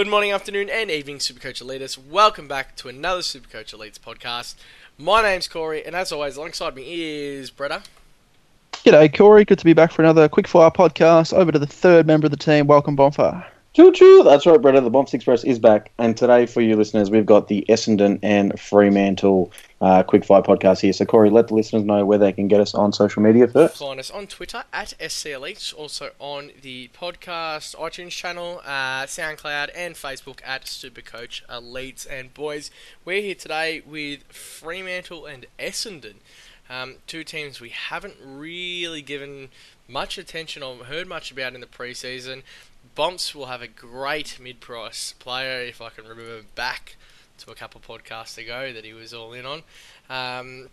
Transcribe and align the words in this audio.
Good 0.00 0.08
morning, 0.08 0.32
afternoon, 0.32 0.70
and 0.70 0.90
evening, 0.90 1.18
Supercoach 1.18 1.62
Elites. 1.62 1.98
Welcome 1.98 2.48
back 2.48 2.74
to 2.76 2.88
another 2.88 3.20
Supercoach 3.20 3.74
Elites 3.74 3.98
podcast. 3.98 4.54
My 4.96 5.20
name's 5.20 5.46
Corey, 5.46 5.84
and 5.84 5.94
as 5.94 6.10
always, 6.10 6.38
alongside 6.38 6.74
me 6.74 7.02
is 7.02 7.50
Bretta. 7.50 7.84
G'day, 8.72 9.14
Corey. 9.14 9.44
Good 9.44 9.58
to 9.58 9.64
be 9.66 9.74
back 9.74 9.92
for 9.92 10.00
another 10.00 10.26
quickfire 10.26 10.74
podcast. 10.74 11.34
Over 11.34 11.52
to 11.52 11.58
the 11.58 11.66
third 11.66 12.06
member 12.06 12.28
of 12.28 12.30
the 12.30 12.38
team. 12.38 12.66
Welcome, 12.66 12.96
Bonfire. 12.96 13.46
Choo 13.72 13.92
choo! 13.92 14.24
That's 14.24 14.46
right, 14.46 14.60
Bretta. 14.60 14.82
The 14.82 14.90
Bombs 14.90 15.14
Express 15.14 15.44
is 15.44 15.60
back, 15.60 15.92
and 15.96 16.16
today 16.16 16.46
for 16.46 16.60
you 16.60 16.74
listeners, 16.74 17.08
we've 17.08 17.24
got 17.24 17.46
the 17.46 17.64
Essendon 17.68 18.18
and 18.20 18.58
Fremantle 18.58 19.52
uh, 19.80 20.02
Quickfire 20.02 20.44
podcast 20.44 20.80
here. 20.80 20.92
So, 20.92 21.04
Corey, 21.04 21.30
let 21.30 21.46
the 21.46 21.54
listeners 21.54 21.84
know 21.84 22.04
where 22.04 22.18
they 22.18 22.32
can 22.32 22.48
get 22.48 22.60
us 22.60 22.74
on 22.74 22.92
social 22.92 23.22
media 23.22 23.46
first. 23.46 23.76
Find 23.76 24.00
us 24.00 24.10
on 24.10 24.26
Twitter 24.26 24.64
at 24.72 24.94
SCLeaks, 24.98 25.72
also 25.72 26.10
on 26.18 26.50
the 26.62 26.90
podcast, 27.00 27.76
iTunes 27.76 28.10
channel, 28.10 28.60
uh, 28.64 29.04
SoundCloud, 29.04 29.70
and 29.76 29.94
Facebook 29.94 30.40
at 30.44 30.64
Supercoach 30.64 31.46
Elites. 31.46 32.08
And 32.10 32.34
boys, 32.34 32.72
we're 33.04 33.22
here 33.22 33.36
today 33.36 33.82
with 33.86 34.24
Fremantle 34.24 35.26
and 35.26 35.46
Essendon. 35.60 36.14
Um, 36.68 36.96
two 37.06 37.22
teams 37.22 37.60
we 37.60 37.70
haven't 37.70 38.14
really 38.24 39.02
given 39.02 39.50
much 39.88 40.18
attention 40.18 40.62
or 40.62 40.76
heard 40.84 41.08
much 41.08 41.32
about 41.32 41.54
in 41.54 41.60
the 41.60 41.66
preseason. 41.66 42.42
Bomps 42.94 43.34
will 43.34 43.46
have 43.46 43.62
a 43.62 43.68
great 43.68 44.38
mid-price 44.40 45.14
player, 45.18 45.62
if 45.62 45.80
I 45.80 45.90
can 45.90 46.04
remember 46.04 46.42
back 46.54 46.96
to 47.38 47.50
a 47.50 47.54
couple 47.54 47.80
podcasts 47.80 48.36
ago 48.36 48.72
that 48.72 48.84
he 48.84 48.92
was 48.92 49.14
all 49.14 49.32
in 49.32 49.46
on. 49.46 49.62
Um, 50.08 50.68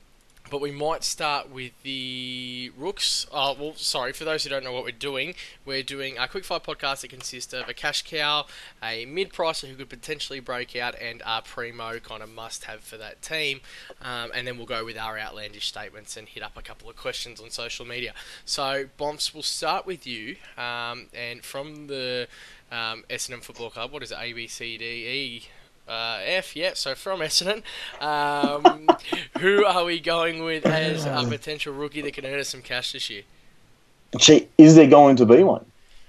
but 0.49 0.61
we 0.61 0.71
might 0.71 1.03
start 1.03 1.51
with 1.51 1.71
the 1.83 2.71
Rooks. 2.77 3.25
Oh, 3.31 3.55
well, 3.59 3.73
sorry, 3.75 4.13
for 4.13 4.23
those 4.23 4.43
who 4.43 4.49
don't 4.49 4.63
know 4.63 4.71
what 4.71 4.83
we're 4.83 4.91
doing, 4.91 5.35
we're 5.65 5.83
doing 5.83 6.17
a 6.17 6.21
quickfire 6.21 6.63
podcast 6.63 7.01
that 7.01 7.09
consists 7.09 7.53
of 7.53 7.67
a 7.67 7.73
cash 7.73 8.03
cow, 8.03 8.45
a 8.81 9.05
mid 9.05 9.33
pricer 9.33 9.67
who 9.67 9.75
could 9.75 9.89
potentially 9.89 10.39
break 10.39 10.75
out, 10.75 10.95
and 11.01 11.21
a 11.25 11.41
primo 11.41 11.99
kind 11.99 12.23
of 12.23 12.29
must 12.29 12.65
have 12.65 12.81
for 12.81 12.97
that 12.97 13.21
team. 13.21 13.61
Um, 14.01 14.31
and 14.33 14.47
then 14.47 14.57
we'll 14.57 14.65
go 14.65 14.85
with 14.85 14.97
our 14.97 15.17
outlandish 15.17 15.67
statements 15.67 16.17
and 16.17 16.27
hit 16.27 16.43
up 16.43 16.57
a 16.57 16.61
couple 16.61 16.89
of 16.89 16.95
questions 16.95 17.39
on 17.39 17.49
social 17.49 17.85
media. 17.85 18.13
So, 18.45 18.85
Bomps, 18.97 19.33
we'll 19.33 19.43
start 19.43 19.85
with 19.85 20.07
you. 20.07 20.37
Um, 20.57 21.07
and 21.13 21.43
from 21.43 21.87
the 21.87 22.27
um, 22.71 23.03
Essendon 23.09 23.43
Football 23.43 23.69
Club, 23.69 23.91
what 23.91 24.03
is 24.03 24.11
it? 24.11 24.17
A, 24.19 24.33
B, 24.33 24.47
C, 24.47 24.77
D, 24.77 24.85
E. 24.85 25.47
Uh, 25.87 26.19
F, 26.23 26.55
yeah, 26.55 26.71
so 26.73 26.95
from 26.95 27.21
Essendon. 27.21 27.63
Um, 28.01 28.87
who 29.39 29.65
are 29.65 29.85
we 29.85 29.99
going 29.99 30.43
with 30.43 30.65
as 30.65 31.05
a 31.05 31.25
potential 31.27 31.73
rookie 31.73 32.01
that 32.01 32.13
can 32.13 32.25
earn 32.25 32.39
us 32.39 32.49
some 32.49 32.61
cash 32.61 32.91
this 32.91 33.09
year? 33.09 33.23
Gee, 34.17 34.47
is 34.57 34.75
there 34.75 34.87
going 34.87 35.15
to 35.17 35.25
be 35.25 35.43
one? 35.43 35.65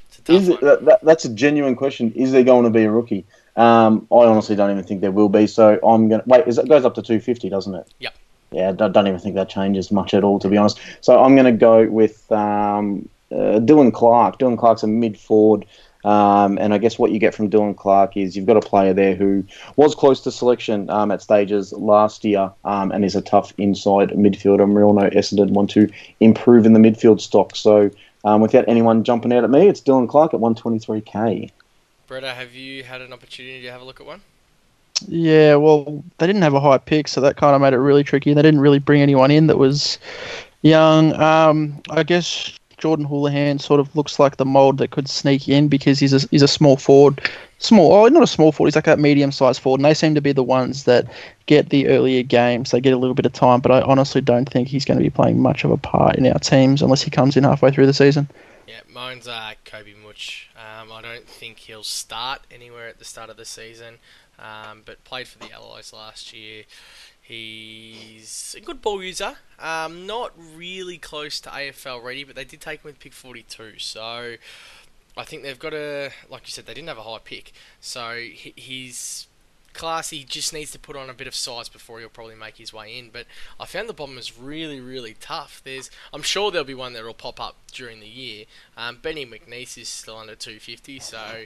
It's 0.09 0.19
a 0.19 0.23
tough 0.23 0.37
Is 0.37 0.49
it, 0.49 0.61
that, 0.61 0.85
that, 0.85 1.05
that's 1.05 1.25
a 1.25 1.29
genuine 1.29 1.77
question. 1.77 2.13
Is 2.13 2.33
there 2.33 2.45
going 2.45 2.65
to 2.65 2.71
be 2.71 2.85
a 2.85 2.91
rookie? 2.91 3.25
Um, 3.57 4.07
I 4.13 4.25
honestly 4.25 4.55
don't 4.55 4.71
even 4.71 4.85
think 4.85 5.01
there 5.01 5.11
will 5.11 5.29
be. 5.29 5.49
So 5.49 5.81
I'm 5.83 6.09
gonna 6.09 6.23
wait. 6.27 6.47
Is 6.47 6.59
it 6.59 6.69
goes 6.69 6.85
up 6.85 6.95
to 6.95 7.03
250, 7.03 7.49
doesn't 7.49 7.75
it? 7.75 7.89
Yep. 7.99 8.15
Yeah, 8.53 8.69
I 8.69 8.73
don't 8.73 8.93
don't 8.93 9.09
even 9.09 9.19
think 9.19 9.35
that 9.35 9.49
changes 9.49 9.91
much 9.91 10.15
at 10.15 10.25
all, 10.25 10.39
to 10.39 10.49
be 10.49 10.57
honest. 10.57 10.81
So 11.01 11.23
I'm 11.23 11.35
going 11.35 11.53
to 11.53 11.59
go 11.59 11.87
with 11.89 12.31
um, 12.33 13.09
uh, 13.31 13.61
Dylan 13.61 13.93
Clarke. 13.93 14.39
Dylan 14.39 14.57
Clarke's 14.57 14.83
a 14.83 14.87
mid 14.87 15.19
forward. 15.19 15.67
Um, 16.05 16.59
and 16.59 16.73
I 16.73 16.79
guess 16.79 16.99
what 16.99 17.11
you 17.11 17.19
get 17.19 17.35
from 17.35 17.51
Dylan 17.51 17.77
Clarke 17.77 18.17
is 18.17 18.37
you've 18.37 18.47
got 18.47 18.57
a 18.57 18.61
player 18.61 18.95
there 18.95 19.15
who 19.15 19.45
was 19.77 19.95
close 19.95 20.21
to 20.23 20.33
selection 20.33 20.89
um, 20.91 21.11
at 21.11 21.23
stages 21.23 21.73
last 21.73 22.25
year 22.25 22.53
um, 22.65 22.93
and 22.93 23.05
is 23.05 23.17
a 23.17 23.23
tough 23.23 23.53
inside 23.59 24.11
midfielder. 24.11 24.63
And 24.63 24.75
we 24.75 24.83
all 24.83 24.95
know 24.95 25.11
Essendon 25.11 25.51
want 25.51 25.71
to 25.71 25.89
improve 26.21 26.67
in 26.67 26.73
the 26.73 26.81
midfield 26.81 27.21
stock. 27.21 27.57
So 27.57 27.91
um, 28.25 28.41
without 28.41 28.65
anyone 28.69 29.05
jumping 29.05 29.33
out 29.33 29.45
at 29.45 29.51
me, 29.51 29.69
it's 29.69 29.81
Dylan 29.81 30.09
Clarke 30.09 30.35
at 30.35 30.41
123k. 30.41 31.51
Bretta, 32.09 32.35
have 32.35 32.55
you 32.55 32.85
had 32.85 33.01
an 33.01 33.13
opportunity 33.13 33.63
to 33.63 33.71
have 33.71 33.83
a 33.83 33.85
look 33.85 34.01
at 34.01 34.07
one? 34.07 34.23
Yeah, 35.07 35.57
well, 35.57 36.03
they 36.19 36.27
didn't 36.27 36.43
have 36.43 36.55
a 36.55 36.61
high 36.61 36.79
pick, 36.79 37.07
so 37.07 37.21
that 37.21 37.37
kind 37.37 37.55
of 37.55 37.61
made 37.61 37.73
it 37.73 37.79
really 37.79 38.03
tricky. 38.03 38.35
They 38.35 38.43
didn't 38.43 38.61
really 38.61 38.81
bring 38.81 39.01
anyone 39.01 39.31
in 39.31 39.47
that 39.47 39.59
was 39.59 39.99
young. 40.63 41.13
Um, 41.15 41.81
I 41.91 42.03
guess 42.03 42.59
Jordan 42.79 43.07
Houlahan 43.07 43.61
sort 43.61 43.81
of 43.81 43.95
looks 43.95 44.19
like 44.19 44.37
the 44.37 44.45
mold 44.45 44.79
that 44.79 44.91
could 44.91 45.09
sneak 45.09 45.49
in 45.49 45.69
because 45.69 45.99
he's 45.99 46.13
a, 46.13 46.27
he's 46.31 46.43
a 46.43 46.49
small 46.49 46.77
forward. 46.77 47.21
Small, 47.59 47.93
oh, 47.93 48.07
not 48.07 48.23
a 48.23 48.27
small 48.27 48.53
forward, 48.53 48.69
he's 48.69 48.77
like 48.77 48.87
a 48.87 48.97
medium 48.97 49.33
sized 49.33 49.61
forward, 49.61 49.81
and 49.81 49.85
they 49.85 49.95
seem 49.95 50.15
to 50.15 50.21
be 50.21 50.33
the 50.33 50.45
ones 50.45 50.85
that 50.85 51.07
get 51.47 51.71
the 51.71 51.89
earlier 51.89 52.23
games. 52.23 52.71
They 52.71 52.81
get 52.81 52.93
a 52.93 52.97
little 52.97 53.15
bit 53.15 53.27
of 53.27 53.33
time, 53.33 53.61
but 53.61 53.73
I 53.73 53.83
honestly 53.83 54.21
don't 54.21 54.49
think 54.49 54.69
he's 54.69 54.85
going 54.85 54.99
to 54.99 55.03
be 55.03 55.11
playing 55.11 55.43
much 55.43 55.65
of 55.65 55.73
a 55.73 55.77
part 55.77 56.17
in 56.17 56.27
our 56.27 56.39
teams 56.39 56.83
unless 56.83 57.03
he 57.03 57.11
comes 57.11 57.37
in 57.37 57.45
halfway 57.45 57.73
through 57.73 57.87
the 57.87 57.93
season. 57.93 58.29
Yeah, 58.69 58.81
mine's 58.93 59.27
uh, 59.27 59.55
Kobe 59.65 59.95
Mutch. 60.05 60.51
Um, 60.57 60.93
I 60.93 61.03
don't 61.03 61.27
think 61.27 61.59
he'll 61.59 61.83
start 61.83 62.43
anywhere 62.51 62.87
at 62.87 62.99
the 62.99 63.05
start 63.05 63.31
of 63.31 63.37
the 63.37 63.45
season, 63.45 63.99
um, 64.39 64.83
but 64.85 65.03
played 65.05 65.29
for 65.29 65.39
the 65.39 65.53
Allies 65.53 65.93
last 65.93 66.33
year. 66.33 66.65
He's 67.21 68.55
a 68.57 68.61
good 68.61 68.81
ball 68.81 69.03
user. 69.03 69.37
Um, 69.59 70.07
not 70.07 70.33
really 70.55 70.97
close 70.97 71.41
to 71.41 71.51
AFL 71.51 72.03
ready, 72.03 72.25
but 72.25 72.35
they 72.37 72.45
did 72.45 72.61
take 72.61 72.81
him 72.81 72.85
with 72.85 72.99
pick 72.99 73.13
42. 73.13 73.79
So 73.79 74.37
I 75.17 75.25
think 75.25 75.43
they've 75.43 75.59
got 75.59 75.75
a, 75.75 76.11
like 76.31 76.47
you 76.47 76.53
said, 76.53 76.65
they 76.65 76.75
didn't 76.75 76.89
have 76.89 76.97
a 76.99 77.03
high 77.03 77.19
pick. 77.23 77.53
So 77.81 78.15
he, 78.17 78.55
he's 78.57 79.27
classy, 79.75 80.25
just 80.25 80.53
needs 80.53 80.71
to 80.73 80.79
put 80.79 80.97
on 80.97 81.11
a 81.11 81.15
bit 81.15 81.27
of 81.27 81.35
size 81.35 81.69
before 81.69 82.01
he'll 82.01 82.09
probably 82.09 82.35
make 82.35 82.57
his 82.57 82.73
way 82.73 82.99
in. 82.99 83.11
But 83.11 83.27
I 83.61 83.67
found 83.67 83.89
the 83.89 83.95
Bombers 83.95 84.39
really, 84.39 84.81
really 84.81 85.15
tough. 85.21 85.61
There's, 85.65 85.91
I'm 86.13 86.23
sure 86.23 86.51
there'll 86.51 86.67
be 86.67 86.75
one 86.75 86.95
that 86.95 87.05
will 87.05 87.15
pop 87.15 87.41
up 87.41 87.57
during 87.73 88.01
the 88.01 88.09
year. 88.09 88.47
Um, 88.77 88.99
Benny 89.03 89.27
McNiece 89.27 89.79
is 89.79 89.89
still 89.89 90.17
under 90.17 90.35
250, 90.35 90.99
so 91.01 91.45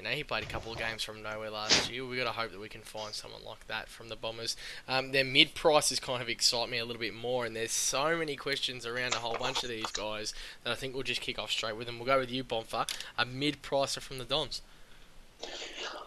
you 0.00 0.04
know 0.04 0.10
he 0.12 0.24
played 0.24 0.42
a 0.42 0.46
couple 0.46 0.72
of 0.72 0.78
games 0.78 1.02
from 1.02 1.22
nowhere 1.22 1.50
last 1.50 1.92
year. 1.92 2.06
We've 2.06 2.18
got 2.18 2.24
to 2.24 2.40
hope 2.40 2.52
that 2.52 2.60
we 2.60 2.70
can 2.70 2.80
find 2.80 3.12
someone 3.12 3.42
like 3.46 3.66
that 3.66 3.86
from 3.86 4.08
the 4.08 4.16
Bombers. 4.16 4.56
Um, 4.88 5.12
their 5.12 5.26
mid 5.26 5.54
prices 5.54 6.00
kind 6.00 6.22
of 6.22 6.28
excite 6.30 6.70
me 6.70 6.78
a 6.78 6.86
little 6.86 7.00
bit 7.00 7.12
more, 7.12 7.44
and 7.44 7.54
there's 7.54 7.70
so 7.70 8.16
many 8.16 8.34
questions 8.34 8.86
around 8.86 9.12
a 9.12 9.18
whole 9.18 9.36
bunch 9.38 9.62
of 9.62 9.68
these 9.68 9.90
guys 9.92 10.32
that 10.64 10.70
I 10.70 10.74
think 10.74 10.94
we'll 10.94 11.02
just 11.02 11.20
kick 11.20 11.38
off 11.38 11.50
straight 11.50 11.76
with 11.76 11.86
them. 11.86 11.98
We'll 11.98 12.06
go 12.06 12.18
with 12.18 12.30
you, 12.30 12.42
Bonfa, 12.42 12.88
a 13.18 13.26
mid 13.26 13.62
pricer 13.62 14.00
from 14.00 14.16
the 14.16 14.24
Dons. 14.24 14.62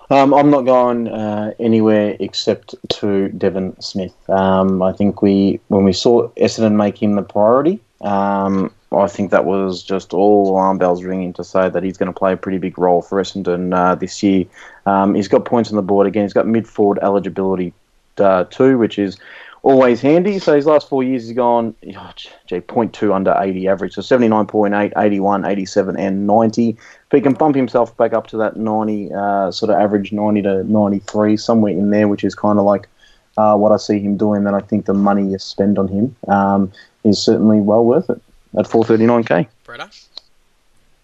Um, 0.10 0.34
I'm 0.34 0.50
not 0.50 0.62
going 0.62 1.08
uh, 1.08 1.54
anywhere 1.60 2.18
except 2.20 2.74
to 2.98 3.30
Devon 3.30 3.80
Smith. 3.80 4.28
Um, 4.28 4.82
I 4.82 4.92
think 4.92 5.22
we, 5.22 5.60
when 5.68 5.84
we 5.84 5.94
saw 5.94 6.30
Essendon 6.30 6.74
make 6.74 7.00
him 7.00 7.14
the 7.14 7.22
priority, 7.22 7.80
um, 8.04 8.72
I 8.92 9.08
think 9.08 9.32
that 9.32 9.46
was 9.46 9.82
just 9.82 10.14
all 10.14 10.50
alarm 10.50 10.78
bells 10.78 11.04
ringing 11.04 11.34
to 11.34 11.44
say 11.44 11.70
that 11.70 11.84
he's 11.84 11.98
going 11.98 12.12
to 12.14 12.18
play 12.18 12.34
a 12.34 12.38
pretty 12.38 12.58
big 12.58 12.78
role 12.78 13.02
for 13.02 13.22
Essendon 13.22 13.74
uh, 13.76 13.96
this 13.96 14.22
year. 14.22 14.46
Um, 14.86 15.16
he's 15.16 15.28
got 15.28 15.46
points 15.46 15.70
on 15.70 15.78
the 15.78 15.82
board 15.82 16.06
again. 16.06 16.24
He's 16.24 16.34
got 16.34 16.46
mid 16.46 16.68
forward 16.68 17.00
eligibility 17.02 17.74
uh, 18.18 18.44
too, 18.46 18.78
which 18.78 19.00
is 19.00 19.18
always 19.64 20.02
handy. 20.02 20.38
So 20.38 20.54
his 20.56 20.66
last 20.66 20.90
four 20.90 21.04
years 21.04 21.28
he's 21.28 21.36
gone, 21.36 21.74
oh, 21.96 22.12
gee, 22.16 22.60
0.2 22.60 23.16
under 23.16 23.34
80 23.40 23.68
average. 23.70 23.94
So 23.94 24.02
79.8, 24.02 24.94
81, 24.98 25.46
87, 25.46 25.98
and 25.98 26.28
90. 26.28 26.70
If 26.70 26.78
he 27.12 27.22
can 27.22 27.34
bump 27.34 27.56
himself 27.56 27.96
back 27.96 28.14
up 28.14 28.28
to 28.28 28.38
that 28.38 28.58
90, 28.58 29.14
uh, 29.14 29.52
sort 29.52 29.72
of 29.72 29.80
average 29.80 30.12
90 30.12 30.42
to 30.44 30.64
93, 30.66 31.38
somewhere 31.38 31.72
in 31.72 31.90
there, 31.90 32.10
which 32.10 32.26
is 32.26 32.36
kind 32.36 32.60
of 32.60 32.66
like 32.66 32.90
uh, 33.38 33.56
what 33.56 33.72
I 33.72 33.78
see 33.78 34.00
him 34.00 34.18
doing, 34.18 34.44
then 34.44 34.56
I 34.56 34.62
think 34.62 34.86
the 34.86 34.94
money 34.94 35.30
you 35.30 35.40
spend 35.40 35.80
on 35.80 35.88
him 35.88 36.16
um, 36.28 36.72
is 37.04 37.22
certainly 37.22 37.60
well 37.60 37.84
worth 37.84 38.10
it 38.10 38.22
at 38.58 38.66
439k. 38.66 39.48
Bretta? 39.66 40.08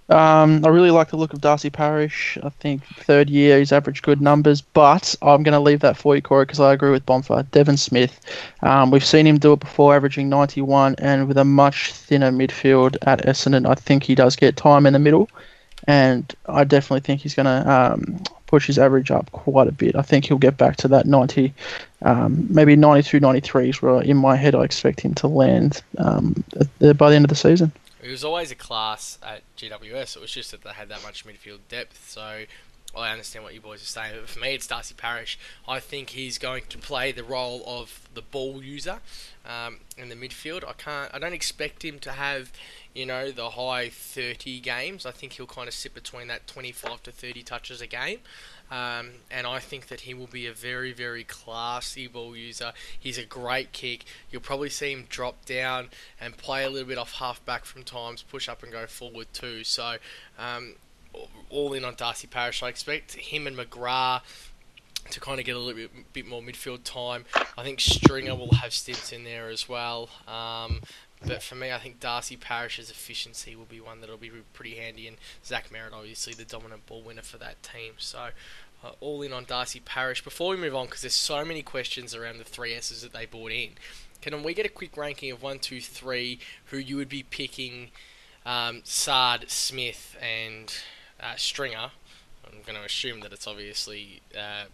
Um, 0.10 0.66
I 0.66 0.70
really 0.70 0.90
like 0.90 1.10
the 1.10 1.18
look 1.18 1.34
of 1.34 1.42
Darcy 1.42 1.70
Parish. 1.70 2.38
I 2.42 2.50
think 2.50 2.84
third 2.84 3.30
year 3.30 3.60
he's 3.60 3.72
averaged 3.72 4.02
good 4.02 4.22
numbers, 4.22 4.60
but 4.60 5.16
I'm 5.22 5.44
going 5.44 5.54
to 5.54 5.60
leave 5.60 5.82
that 5.82 5.98
for 5.98 6.16
you, 6.16 6.22
Corey, 6.22 6.46
because 6.46 6.60
I 6.60 6.74
agree 6.74 6.90
with 6.90 7.06
Bonfire. 7.06 7.44
Devon 7.44 7.78
Smith, 7.78 8.20
um, 8.64 8.90
we've 8.90 9.06
seen 9.06 9.28
him 9.28 9.38
do 9.38 9.54
it 9.54 9.60
before, 9.60 9.96
averaging 9.96 10.28
91, 10.28 10.96
and 10.98 11.28
with 11.28 11.38
a 11.38 11.46
much 11.46 11.94
thinner 11.94 12.32
midfield 12.32 12.98
at 13.04 13.24
Essendon, 13.26 13.70
I 13.70 13.76
think 13.76 14.02
he 14.02 14.16
does 14.16 14.36
get 14.36 14.58
time 14.58 14.88
in 14.88 14.94
the 14.94 15.00
middle, 15.00 15.30
and 15.86 16.34
I 16.48 16.64
definitely 16.64 17.02
think 17.02 17.22
he's 17.22 17.36
going 17.36 17.46
to 17.46 17.72
um, 17.72 18.24
push 18.50 18.66
his 18.66 18.80
average 18.80 19.12
up 19.12 19.32
quite 19.32 19.68
a 19.68 19.72
bit. 19.72 19.96
I 19.96 20.02
think 20.02 20.26
he'll 20.26 20.40
get 20.40 20.58
back 20.58 20.76
to 20.78 20.88
that 20.88 21.06
90, 21.06 21.54
um, 22.02 22.48
maybe 22.50 22.76
92, 22.76 23.20
93 23.20 23.70
is 23.70 23.82
where 23.82 24.02
in 24.02 24.18
my 24.18 24.36
head 24.36 24.56
I 24.56 24.64
expect 24.64 25.02
him 25.02 25.14
to 25.16 25.28
land 25.28 25.84
um, 26.00 26.44
at- 26.82 26.98
by 26.98 27.12
the 27.12 27.16
end 27.16 27.26
of 27.26 27.30
the 27.30 27.36
season. 27.36 27.72
It 28.02 28.10
was 28.10 28.24
always 28.24 28.50
a 28.50 28.56
class 28.56 29.20
at 29.22 29.44
GWS. 29.56 30.16
It 30.16 30.22
was 30.22 30.32
just 30.32 30.50
that 30.50 30.64
they 30.64 30.72
had 30.72 30.90
that 30.90 31.04
much 31.04 31.28
midfield 31.28 31.60
depth. 31.70 32.10
So 32.10 32.46
I 32.96 33.12
understand 33.12 33.44
what 33.44 33.54
you 33.54 33.62
boys 33.62 33.82
are 33.82 33.86
saying. 33.86 34.14
But 34.20 34.30
for 34.30 34.40
me, 34.40 34.54
it's 34.54 34.68
Darcy 34.68 34.96
Parish. 34.96 35.38
I 35.68 35.80
think 35.80 36.12
he's 36.12 36.38
going 36.38 36.64
to 36.70 36.78
play 36.78 37.12
the 37.12 37.24
role 37.24 37.64
of 37.68 38.08
the 38.14 38.22
ball 38.22 38.64
user 38.64 39.00
um, 39.46 39.78
in 39.98 40.10
the 40.10 40.16
midfield. 40.16 40.68
I 40.68 40.74
can't. 40.74 41.14
I 41.14 41.20
don't 41.20 41.34
expect 41.34 41.86
him 41.86 42.00
to 42.00 42.12
have, 42.12 42.52
you 42.96 43.06
know, 43.06 43.32
the 43.32 43.52
high 43.52 43.90
30 43.90 44.60
games. 44.62 45.06
I 45.06 45.12
think 45.12 45.34
he'll 45.34 45.46
kind 45.46 45.68
of 45.68 45.74
sit 45.74 45.94
between 45.94 46.28
that 46.30 46.48
25 46.48 47.04
to 47.04 47.12
30 47.12 47.44
touches 47.44 47.80
a 47.80 47.88
game. 47.88 48.20
Um, 48.72 49.12
and 49.32 49.48
I 49.48 49.60
think 49.60 49.88
that 49.88 50.02
he 50.02 50.14
will 50.14 50.28
be 50.28 50.46
a 50.46 50.54
very, 50.54 50.92
very 50.92 51.24
classy 51.24 52.08
ball 52.08 52.36
user. 52.36 52.74
He's 53.00 53.18
a 53.18 53.26
great 53.26 53.72
kick. 53.72 54.06
You'll 54.32 54.42
probably 54.42 54.70
see 54.70 54.92
him 54.92 55.06
drop 55.10 55.46
down 55.46 55.90
and 56.20 56.38
play 56.38 56.64
a 56.64 56.70
little 56.70 56.88
bit 56.88 56.98
off 56.98 57.14
half 57.14 57.44
back 57.46 57.66
from 57.66 57.84
times, 57.84 58.24
push 58.24 58.48
up 58.48 58.62
and 58.62 58.72
go 58.72 58.86
forward 58.86 59.28
too. 59.34 59.64
So 59.64 59.96
um, 60.38 60.76
all 61.50 61.74
in 61.74 61.84
on 61.84 61.96
Darcy 61.96 62.28
Parish. 62.28 62.62
I 62.64 62.70
expect 62.70 63.14
him 63.14 63.48
and 63.48 63.58
McGrath 63.58 64.22
to 65.12 65.20
kind 65.20 65.40
of 65.40 65.46
get 65.46 65.56
a 65.56 65.60
little 65.60 65.74
bit, 65.74 66.14
bit 66.14 66.28
more 66.28 66.42
midfield 66.42 66.84
time. 66.84 67.26
I 67.58 67.64
think 67.64 67.80
Stringer 67.80 68.36
will 68.36 68.54
have 68.56 68.74
stints 68.74 69.12
in 69.12 69.24
there 69.24 69.50
as 69.50 69.68
well. 69.68 70.10
Um, 70.28 70.82
but 71.26 71.42
for 71.42 71.56
me, 71.56 71.72
I 71.72 71.80
think 71.80 72.00
Darcy 72.00 72.38
Parish's 72.38 72.90
efficiency 72.90 73.56
will 73.56 73.66
be 73.66 73.82
one 73.82 74.02
that'll 74.02 74.18
be 74.18 74.32
pretty 74.54 74.76
handy, 74.76 75.08
and 75.08 75.18
Zach 75.44 75.70
Merrett, 75.70 75.94
obviously, 75.94 76.34
the 76.34 76.46
dominant 76.46 76.86
ball 76.86 77.02
winner 77.02 77.22
for 77.22 77.38
that 77.38 77.62
team. 77.62 77.94
So, 77.98 78.30
uh, 78.84 78.92
all 79.02 79.22
in 79.22 79.34
on 79.34 79.44
Darcy 79.44 79.82
Parish. 79.82 80.24
Before 80.24 80.52
we 80.52 80.58
move 80.58 80.76
on, 80.76 80.86
because 80.86 81.02
there's 81.02 81.14
so 81.14 81.44
many 81.44 81.62
questions 81.62 82.16
around 82.16 82.38
the 82.38 82.46
three 82.46 82.74
S's 82.74 83.02
that 83.02 83.12
they 83.12 83.26
brought 83.26 83.52
in, 83.52 83.72
can 84.22 84.42
we 84.44 84.54
get 84.54 84.66
a 84.66 84.70
quick 84.70 84.96
ranking 84.96 85.32
of 85.32 85.42
one, 85.42 85.60
two, 85.60 85.82
three, 85.82 86.40
who 86.66 86.78
you 86.78 86.96
would 86.96 87.10
be 87.10 87.24
picking? 87.24 87.92
Um, 88.46 88.82
Saad, 88.86 89.50
Smith, 89.50 90.16
and 90.22 90.74
uh, 91.22 91.36
Stringer. 91.36 91.92
I'm 92.46 92.62
going 92.66 92.78
to 92.78 92.86
assume 92.86 93.20
that 93.22 93.32
it's 93.32 93.48
obviously 93.48 94.22
uh, 94.36 94.66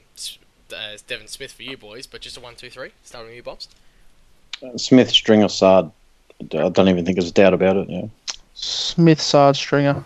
uh, 0.74 0.98
Devon 1.08 1.28
Smith 1.28 1.52
for 1.52 1.64
you 1.64 1.78
boys, 1.78 2.08
but 2.08 2.22
just 2.22 2.38
a 2.38 2.40
one, 2.40 2.56
two, 2.56 2.70
three. 2.70 2.92
Starting 3.04 3.30
with 3.30 3.36
you, 3.36 3.44
Bobs. 3.44 3.68
Smith, 4.78 5.10
Stringer, 5.10 5.50
Saad. 5.50 5.92
I 6.42 6.70
don't 6.70 6.90
even 6.90 7.06
think 7.06 7.18
there's 7.18 7.30
a 7.30 7.34
doubt 7.34 7.54
about 7.54 7.78
it. 7.78 7.90
Yeah. 7.90 8.08
Smith, 8.54 9.22
Saad, 9.22 9.56
Stringer. 9.56 10.06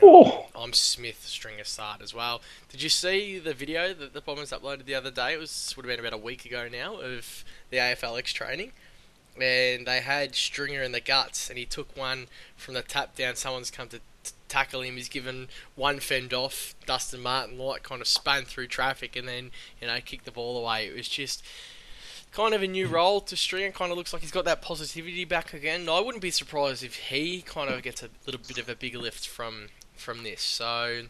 Oh. 0.00 0.46
I'm 0.54 0.72
Smith, 0.72 1.26
Stringer, 1.26 1.64
Saad 1.64 2.02
as 2.02 2.14
well. 2.14 2.40
Did 2.68 2.82
you 2.82 2.88
see 2.88 3.40
the 3.40 3.52
video 3.52 3.92
that 3.94 4.14
the 4.14 4.20
Bombers 4.20 4.52
uploaded 4.52 4.84
the 4.84 4.94
other 4.94 5.10
day? 5.10 5.34
It 5.34 5.40
was 5.40 5.74
would 5.76 5.84
have 5.84 5.90
been 5.96 6.04
about 6.04 6.16
a 6.16 6.22
week 6.22 6.44
ago 6.44 6.68
now 6.70 7.00
of 7.00 7.44
the 7.70 7.78
AFLX 7.78 8.32
training, 8.32 8.70
and 9.40 9.86
they 9.86 10.00
had 10.00 10.36
Stringer 10.36 10.82
in 10.82 10.92
the 10.92 11.00
guts, 11.00 11.50
and 11.50 11.58
he 11.58 11.64
took 11.64 11.96
one 11.96 12.28
from 12.56 12.74
the 12.74 12.82
tap 12.82 13.16
down. 13.16 13.34
Someone's 13.34 13.72
come 13.72 13.88
to 13.88 14.00
tackle 14.48 14.82
him. 14.82 14.96
He's 14.96 15.08
given 15.08 15.48
one 15.74 15.98
fend 16.00 16.34
off. 16.34 16.74
Dustin 16.86 17.20
Martin 17.20 17.58
Light 17.58 17.82
kind 17.82 18.00
of 18.00 18.06
spun 18.06 18.44
through 18.44 18.68
traffic, 18.68 19.16
and 19.16 19.26
then 19.26 19.50
you 19.80 19.86
know 19.86 19.98
kicked 20.04 20.24
the 20.24 20.30
ball 20.30 20.58
away. 20.58 20.86
It 20.86 20.96
was 20.96 21.08
just 21.08 21.42
kind 22.32 22.54
of 22.54 22.62
a 22.62 22.66
new 22.66 22.86
role 22.88 23.20
to 23.20 23.36
Stringer. 23.36 23.72
Kind 23.72 23.90
of 23.90 23.98
looks 23.98 24.12
like 24.12 24.22
he's 24.22 24.30
got 24.30 24.44
that 24.44 24.62
positivity 24.62 25.24
back 25.24 25.54
again. 25.54 25.88
I 25.88 26.00
wouldn't 26.00 26.22
be 26.22 26.30
surprised 26.30 26.82
if 26.82 26.96
he 26.96 27.42
kind 27.42 27.70
of 27.70 27.82
gets 27.82 28.02
a 28.02 28.08
little 28.26 28.40
bit 28.46 28.58
of 28.58 28.68
a 28.68 28.74
bigger 28.74 28.98
lift 28.98 29.26
from 29.26 29.68
from 29.96 30.22
this. 30.22 30.42
So 30.42 31.02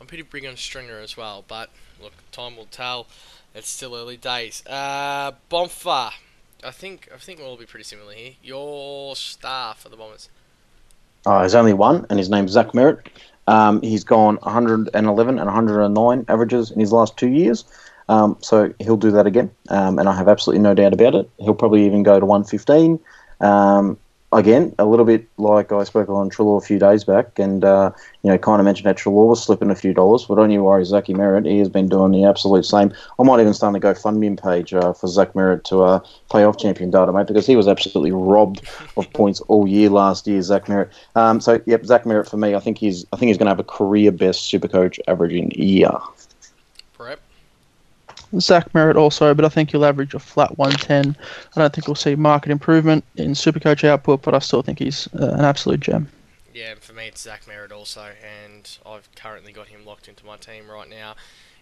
I'm 0.00 0.06
pretty 0.06 0.22
big 0.22 0.46
on 0.46 0.56
Stringer 0.56 0.98
as 0.98 1.16
well. 1.16 1.44
But 1.46 1.70
look, 2.02 2.12
time 2.32 2.56
will 2.56 2.66
tell. 2.66 3.06
It's 3.54 3.68
still 3.68 3.94
early 3.94 4.16
days. 4.16 4.62
Uh, 4.66 5.32
Bonfa. 5.50 6.12
I 6.64 6.70
think 6.70 7.08
I 7.14 7.18
think 7.18 7.38
we'll 7.38 7.48
all 7.48 7.56
be 7.56 7.66
pretty 7.66 7.84
similar 7.84 8.12
here. 8.12 8.32
Your 8.42 9.14
star 9.16 9.74
for 9.74 9.88
the 9.88 9.96
Bombers. 9.96 10.28
Oh, 11.26 11.40
there's 11.40 11.56
only 11.56 11.74
one, 11.74 12.06
and 12.08 12.18
his 12.18 12.30
name's 12.30 12.52
Zach 12.52 12.68
Merrett. 12.72 13.00
Um, 13.48 13.82
he's 13.82 14.04
gone 14.04 14.36
111 14.42 15.38
and 15.38 15.46
109 15.46 16.24
averages 16.28 16.70
in 16.70 16.80
his 16.80 16.92
last 16.92 17.16
two 17.16 17.28
years. 17.28 17.64
Um, 18.08 18.36
so 18.40 18.72
he'll 18.78 18.96
do 18.96 19.10
that 19.10 19.26
again, 19.26 19.50
um, 19.68 19.98
and 19.98 20.08
I 20.08 20.14
have 20.14 20.28
absolutely 20.28 20.62
no 20.62 20.74
doubt 20.74 20.94
about 20.94 21.16
it. 21.16 21.28
He'll 21.38 21.54
probably 21.54 21.84
even 21.84 22.04
go 22.04 22.20
to 22.20 22.26
115. 22.26 23.00
Um, 23.40 23.98
again, 24.32 24.74
a 24.78 24.84
little 24.84 25.04
bit 25.04 25.26
like 25.38 25.72
I 25.72 25.84
spoke 25.84 26.08
on 26.08 26.30
Treloar 26.30 26.58
a 26.58 26.66
few 26.66 26.78
days 26.78 27.04
back, 27.04 27.38
and 27.38 27.64
uh, 27.64 27.92
you 28.22 28.30
know, 28.30 28.38
kind 28.38 28.60
of 28.60 28.64
mentioned 28.64 28.86
that 28.86 28.96
Treloar 28.96 29.28
was 29.28 29.42
slipping 29.42 29.70
a 29.70 29.74
few 29.74 29.94
dollars. 29.94 30.24
But 30.26 30.36
don't 30.36 30.50
you 30.50 30.62
worry, 30.64 30.84
Zachy 30.84 31.14
Merrett, 31.14 31.46
he 31.46 31.58
has 31.58 31.68
been 31.68 31.88
doing 31.88 32.12
the 32.12 32.24
absolute 32.24 32.64
same. 32.64 32.92
I 33.18 33.22
might 33.22 33.40
even 33.40 33.54
start 33.54 33.74
a 33.76 33.80
GoFundMe 33.80 34.40
page 34.40 34.74
uh, 34.74 34.92
for 34.92 35.06
Zach 35.06 35.32
Merrett 35.32 35.64
to 35.64 35.82
uh, 35.82 36.00
play 36.28 36.44
off 36.44 36.58
champion 36.58 36.90
data, 36.90 37.12
mate, 37.12 37.26
because 37.26 37.46
he 37.46 37.56
was 37.56 37.68
absolutely 37.68 38.12
robbed 38.12 38.68
of 38.96 39.10
points 39.14 39.40
all 39.42 39.66
year 39.66 39.88
last 39.88 40.26
year. 40.26 40.42
Zach 40.42 40.66
Merrett. 40.66 40.90
Um, 41.14 41.40
so 41.40 41.60
yep, 41.66 41.84
Zach 41.84 42.04
Merrett 42.04 42.28
for 42.28 42.36
me. 42.36 42.54
I 42.54 42.60
think 42.60 42.78
he's 42.78 43.06
I 43.12 43.16
think 43.16 43.28
he's 43.28 43.38
going 43.38 43.46
to 43.46 43.50
have 43.50 43.60
a 43.60 43.64
career 43.64 44.12
best 44.12 44.42
super 44.46 44.66
Supercoach 44.66 44.98
averaging 45.08 45.50
year. 45.52 45.90
Prep. 48.30 48.42
Zach 48.42 48.72
Merrett 48.72 48.96
also, 48.96 49.34
but 49.34 49.44
I 49.44 49.48
think 49.48 49.70
he'll 49.70 49.84
average 49.84 50.14
a 50.14 50.18
flat 50.18 50.56
110. 50.58 51.16
I 51.54 51.60
don't 51.60 51.72
think 51.72 51.86
we'll 51.86 51.94
see 51.94 52.14
market 52.14 52.50
improvement 52.50 53.04
in 53.16 53.32
Supercoach 53.32 53.84
output, 53.84 54.22
but 54.22 54.34
I 54.34 54.38
still 54.38 54.62
think 54.62 54.78
he's 54.78 55.08
uh, 55.14 55.34
an 55.34 55.44
absolute 55.44 55.80
gem. 55.80 56.08
Yeah, 56.54 56.70
and 56.72 56.80
for 56.80 56.94
me 56.94 57.06
it's 57.06 57.20
Zach 57.20 57.44
Merrett 57.44 57.70
also, 57.70 58.00
and 58.02 58.78
I've 58.86 59.08
currently 59.14 59.52
got 59.52 59.68
him 59.68 59.84
locked 59.84 60.08
into 60.08 60.24
my 60.24 60.36
team 60.36 60.70
right 60.70 60.88
now. 60.88 61.14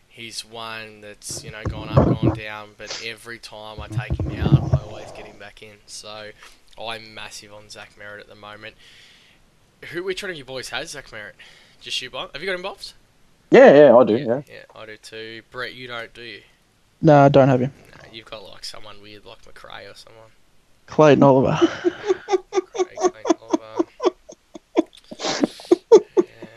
He's 0.09 0.45
one 0.45 1.01
that's 1.01 1.43
you 1.43 1.51
know 1.51 1.65
gone 1.65 1.89
up, 1.89 2.21
gone 2.21 2.37
down, 2.37 2.71
but 2.79 3.03
every 3.05 3.41
time 3.41 3.81
I 3.81 3.89
take 3.89 4.21
him 4.21 4.39
out, 4.41 4.73
I 4.73 4.83
always 4.85 5.11
get 5.11 5.27
him 5.27 5.39
back 5.39 5.63
in. 5.63 5.77
So 5.87 6.31
I'm 6.81 7.13
massive 7.13 7.53
on 7.53 7.69
Zach 7.69 7.95
Merrett 7.99 8.21
at 8.21 8.29
the 8.29 8.37
moment. 8.37 8.77
Who, 9.91 10.05
which 10.05 10.23
one 10.23 10.31
of 10.31 10.39
you 10.39 10.45
boys 10.45 10.69
has 10.69 10.91
Zach 10.91 11.09
Merrett? 11.09 11.33
Just 11.81 12.01
you, 12.01 12.09
Bob? 12.09 12.33
Have 12.33 12.43
you 12.43 12.47
got 12.47 12.55
him, 12.55 12.63
Bobs? 12.63 12.95
Yeah, 13.51 13.75
yeah, 13.75 13.97
I 13.97 14.05
do. 14.05 14.17
Yeah. 14.17 14.43
yeah, 14.49 14.63
I 14.75 14.87
do 14.87 14.97
too. 14.97 15.43
Brett, 15.51 15.75
you 15.75 15.89
don't, 15.89 16.15
do 16.15 16.23
you? 16.23 16.43
No, 17.05 17.21
I 17.21 17.29
don't 17.29 17.49
have 17.49 17.61
him. 17.61 17.73
No, 18.03 18.09
you've 18.13 18.25
got 18.25 18.43
like 18.51 18.65
someone 18.65 19.01
weird 19.03 19.25
like 19.25 19.45
Macrae 19.47 19.87
or 19.87 19.95
someone. 19.95 20.31
Clayton 20.87 21.23
Oliver. 21.23 21.59
Macrae, 21.85 22.97
Clayton 22.97 23.37
Oliver. 23.43 23.85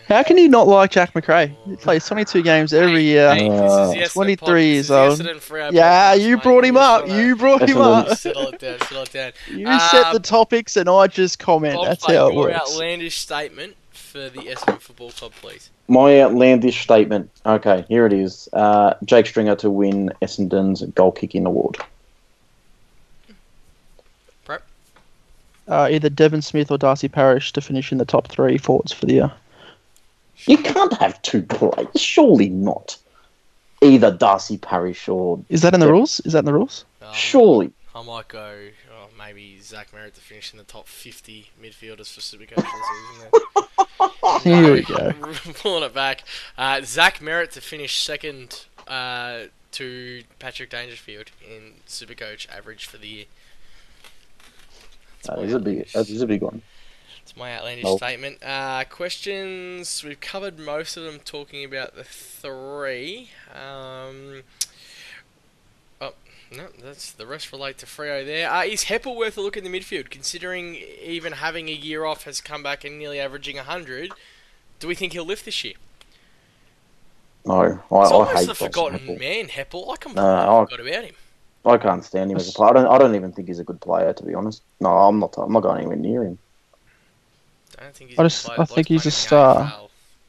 How 0.07 0.23
can 0.23 0.37
you 0.37 0.47
not 0.47 0.69
like 0.69 0.91
Jack 0.91 1.13
Macrae? 1.15 1.53
He 1.65 1.75
plays 1.75 2.05
22 2.07 2.41
games 2.41 2.71
every 2.73 3.03
year. 3.03 3.35
Hey. 3.35 3.49
This 3.49 4.07
is 4.07 4.13
the 4.13 4.19
23 4.19 4.37
pod- 4.37 4.55
years 4.61 4.87
this 4.87 5.19
is 5.19 5.47
the 5.49 5.63
old. 5.65 5.73
Yeah, 5.73 6.13
you 6.13 6.37
brought 6.37 6.63
him 6.63 6.77
up. 6.77 7.09
You 7.09 7.35
brought 7.35 7.61
him 7.69 7.77
up. 7.79 8.17
Settle 8.17 8.47
it 8.47 8.59
down, 8.59 8.79
settle 8.79 9.03
it 9.03 9.11
down. 9.11 9.31
You 9.49 9.65
set 9.79 10.11
the 10.11 10.15
Um, 10.17 10.21
topics 10.21 10.77
and 10.77 10.87
I 10.89 11.07
just 11.07 11.39
comment. 11.39 11.77
That's 11.83 12.05
how 12.05 12.29
it 12.29 12.35
works. 12.35 12.55
outlandish 12.55 13.17
statement 13.17 13.75
for 14.17 14.29
the 14.29 14.45
Essendon 14.47 14.81
Football 14.81 15.11
Club, 15.11 15.31
please. 15.41 15.69
My 15.87 16.21
outlandish 16.21 16.81
statement. 16.81 17.29
Okay, 17.45 17.85
here 17.87 18.05
it 18.05 18.13
is. 18.13 18.49
Uh, 18.51 18.95
Jake 19.05 19.27
Stringer 19.27 19.55
to 19.57 19.69
win 19.69 20.11
Essendon's 20.21 20.81
goal 20.83 21.11
kicking 21.11 21.45
award. 21.45 21.77
Prep. 24.43 24.63
Uh, 25.67 25.89
either 25.91 26.09
Devon 26.09 26.41
Smith 26.41 26.71
or 26.71 26.77
Darcy 26.77 27.07
Parish 27.07 27.53
to 27.53 27.61
finish 27.61 27.91
in 27.91 27.99
the 27.99 28.05
top 28.05 28.27
three 28.27 28.57
forwards 28.57 28.91
for 28.91 29.05
the 29.05 29.13
year. 29.13 29.31
You 30.45 30.57
can't 30.57 30.93
have 30.93 31.21
two 31.21 31.43
players, 31.43 31.87
surely 31.95 32.49
not. 32.49 32.97
Either 33.81 34.11
Darcy 34.11 34.57
Parish 34.57 35.07
or 35.07 35.39
Is 35.49 35.61
that 35.61 35.75
in 35.75 35.79
the 35.79 35.85
Yeah. 35.85 35.91
rules? 35.91 36.19
Is 36.21 36.33
that 36.33 36.39
in 36.39 36.45
the 36.45 36.53
rules? 36.53 36.85
Um, 37.01 37.13
surely. 37.13 37.71
I 37.97 38.03
might 38.03 38.27
go, 38.27 38.55
oh, 38.93 39.07
maybe 39.17 39.59
Zach 39.59 39.91
Merrett 39.91 40.13
to 40.13 40.21
finish 40.21 40.51
in 40.53 40.59
the 40.59 40.63
top 40.63 40.87
50 40.87 41.49
midfielders 41.59 42.13
for 42.13 42.19
Supercoach 42.21 42.55
this 42.55 44.41
season. 44.41 44.41
Here 44.43 44.71
we 44.73 44.83
go. 44.83 45.11
Pulling 45.61 45.83
it 45.83 45.93
back. 45.95 46.23
Uh, 46.57 46.81
Zach 46.83 47.19
Merrett 47.19 47.51
to 47.53 47.61
finish 47.61 47.99
second 48.03 48.65
uh, 48.87 49.45
to 49.71 50.23
Patrick 50.37 50.69
Dangerfield 50.69 51.31
in 51.43 51.73
Supercoach 51.87 52.47
average 52.55 52.85
for 52.85 52.97
the 52.97 53.07
year. 53.07 53.25
That's 55.23 55.27
That 55.29 55.37
my 55.37 55.43
is 55.43 55.53
a 55.53 55.59
big. 55.59 55.87
That 55.93 56.09
is 56.09 56.21
a 56.21 56.27
big 56.27 56.41
one. 56.43 56.61
That's 57.19 57.35
my 57.35 57.55
outlandish 57.57 57.83
Nope. 57.85 57.97
statement. 57.97 58.43
Uh, 58.43 58.83
questions. 58.89 60.03
We've 60.03 60.19
covered 60.19 60.59
most 60.59 60.97
of 60.97 61.03
them 61.03 61.19
talking 61.25 61.65
about 61.65 61.95
the 61.95 62.03
three. 62.03 63.31
Um, 63.53 64.43
no, 66.55 66.67
that's 66.81 67.11
the 67.11 67.25
rest 67.25 67.51
relate 67.51 67.77
to 67.79 67.85
Freo 67.85 68.25
there. 68.25 68.49
Uh, 68.51 68.63
is 68.63 68.85
Heppell 68.85 69.15
worth 69.15 69.37
a 69.37 69.41
look 69.41 69.57
in 69.57 69.63
the 69.63 69.69
midfield, 69.69 70.09
considering 70.09 70.75
even 70.75 71.33
having 71.33 71.67
a 71.69 71.73
year 71.73 72.05
off 72.05 72.23
has 72.23 72.41
come 72.41 72.63
back 72.63 72.83
and 72.83 72.97
nearly 72.97 73.19
averaging 73.19 73.57
100? 73.57 74.11
Do 74.79 74.87
we 74.87 74.95
think 74.95 75.13
he'll 75.13 75.25
lift 75.25 75.45
this 75.45 75.63
year? 75.63 75.73
No, 77.45 77.53
I, 77.61 77.67
He's 77.69 77.77
I 77.91 78.13
almost 78.13 78.37
hate 78.37 78.47
the 78.47 78.55
forgotten 78.55 78.99
Heppell. 78.99 79.19
man, 79.19 79.47
Heppell. 79.47 79.91
I 79.91 79.95
completely 79.97 80.15
No, 80.23 80.61
I- 80.61 80.65
forgot 80.65 80.79
about 80.79 81.03
him. 81.05 81.15
I 81.65 81.77
can't 81.77 82.03
stand 82.05 82.31
him 82.31 82.37
as 82.37 82.47
a 82.49 82.53
player. 82.53 82.69
I 82.69 82.73
don't. 82.73 82.87
I 82.87 82.97
don't 82.97 83.15
even 83.15 83.33
think 83.33 83.49
he's 83.49 83.59
a 83.59 83.63
good 83.63 83.81
player, 83.81 84.13
to 84.13 84.23
be 84.23 84.33
honest. 84.33 84.61
No, 84.79 84.89
I'm 84.89 85.19
not. 85.19 85.35
I'm 85.37 85.51
not 85.51 85.63
going 85.63 85.79
anywhere 85.79 85.97
near 85.97 86.23
him. 86.23 86.37
I 87.77 87.83
don't 87.83 87.93
think 87.95 88.11
he's 88.11 88.19
I 88.19 88.21
a 88.21 88.23
good 88.23 88.29
just- 88.29 88.45
player. 88.45 88.53
I 88.53 88.57
Bloke's 88.57 88.71
think 88.73 88.87
he's 88.87 89.05
a 89.05 89.07
in 89.09 89.11
star. 89.11 89.65